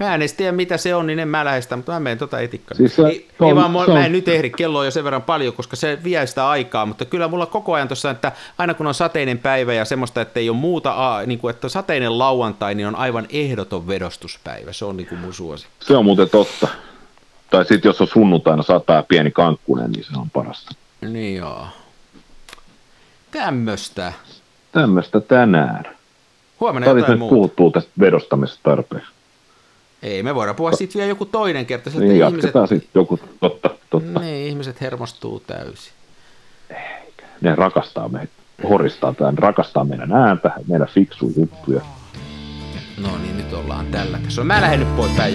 Mä 0.01 0.15
en 0.15 0.23
edes 0.23 0.33
tiedä, 0.33 0.53
mitä 0.53 0.77
se 0.77 0.95
on, 0.95 1.07
niin 1.07 1.19
en 1.19 1.29
mä 1.29 1.45
lähestä, 1.45 1.77
mutta 1.77 1.93
mä 1.93 2.01
menen 2.01 2.19
tota 2.19 2.41
etikkaa. 2.41 2.77
Siis 2.77 2.97
se, 2.97 3.03
ei, 3.03 3.29
on, 3.41 3.49
ei 3.49 3.55
vaan, 3.55 3.77
on, 3.77 3.93
mä 3.93 4.07
en 4.07 4.13
nyt 4.13 4.29
ehdi, 4.29 4.51
kello 4.51 4.79
on 4.79 4.85
jo 4.85 4.91
sen 4.91 5.05
verran 5.05 5.23
paljon, 5.23 5.53
koska 5.53 5.77
se 5.77 5.99
vie 6.05 6.27
sitä 6.27 6.49
aikaa, 6.49 6.87
mutta 6.87 7.05
kyllä 7.05 7.29
mulla 7.29 7.47
koko 7.47 7.75
ajan 7.75 7.89
tuossa, 7.89 8.11
että 8.11 8.33
aina 8.59 8.75
kun 8.75 8.87
on 8.87 8.95
sateinen 8.95 9.39
päivä 9.39 9.75
ja 9.75 9.85
semmoista, 9.85 10.21
että 10.21 10.41
ei 10.41 10.51
ole 10.51 10.57
muuta, 10.57 11.21
niin 11.27 11.39
kuin, 11.39 11.55
että 11.55 11.69
sateinen 11.69 12.19
lauantai, 12.19 12.75
niin 12.75 12.87
on 12.87 12.97
aivan 12.97 13.27
ehdoton 13.31 13.89
vedostuspäivä. 13.89 14.73
Se 14.73 14.85
on 14.85 14.97
niin 14.97 15.07
kuin 15.07 15.21
mun 15.21 15.35
suosi. 15.35 15.67
Se 15.81 15.97
on 15.97 16.05
muuten 16.05 16.31
totta. 16.31 16.69
Tai 17.51 17.65
sitten 17.65 17.89
jos 17.89 18.01
on 18.01 18.07
sunnuntaina 18.07 18.63
sataa 18.63 19.03
pieni 19.03 19.31
kankkunen, 19.31 19.93
niin 19.93 20.05
se 20.05 20.19
on 20.19 20.31
parasta. 20.31 20.75
Niin 21.01 21.37
joo. 21.37 21.67
Tämmöstä. 23.35 24.13
Tämmöstä 24.73 25.21
tänään. 25.21 25.85
Huomenna 26.61 26.89
jotain 26.89 27.19
muuta. 27.19 27.35
puhuttuu 27.35 27.71
tästä 27.71 27.91
vedostamisesta 28.01 28.61
tarpeeksi. 28.63 29.11
Ei, 30.03 30.23
me 30.23 30.35
voidaan 30.35 30.57
puhua 30.57 30.73
siitä 30.73 30.95
vielä 30.95 31.09
joku 31.09 31.25
toinen 31.25 31.67
kerta. 31.67 31.91
Niin, 31.91 32.03
ihmiset, 32.03 32.19
jatketaan 32.19 32.69
sitten 32.69 32.91
joku, 32.95 33.21
totta, 33.41 33.71
totta. 33.91 34.21
Niin, 34.21 34.47
ihmiset 34.49 34.81
hermostuu 34.81 35.41
täysin. 35.47 35.93
Eikä. 36.71 37.25
Ne 37.41 37.55
rakastaa 37.55 38.09
meitä, 38.09 38.33
horistaa 38.69 39.13
tämän, 39.15 39.39
rakastaa 39.39 39.85
meidän 39.85 40.13
ääntä, 40.13 40.51
meidän 40.69 40.89
fiksuja 40.89 41.33
juttuja. 41.37 41.81
No 42.97 43.19
niin, 43.19 43.37
nyt 43.37 43.53
ollaan 43.53 43.87
tällä 43.87 44.19
tasolla. 44.19 44.47
Mä 44.47 44.61
lähden 44.61 44.81
nyt 44.81 44.97
pois 44.97 45.13
päin 45.13 45.35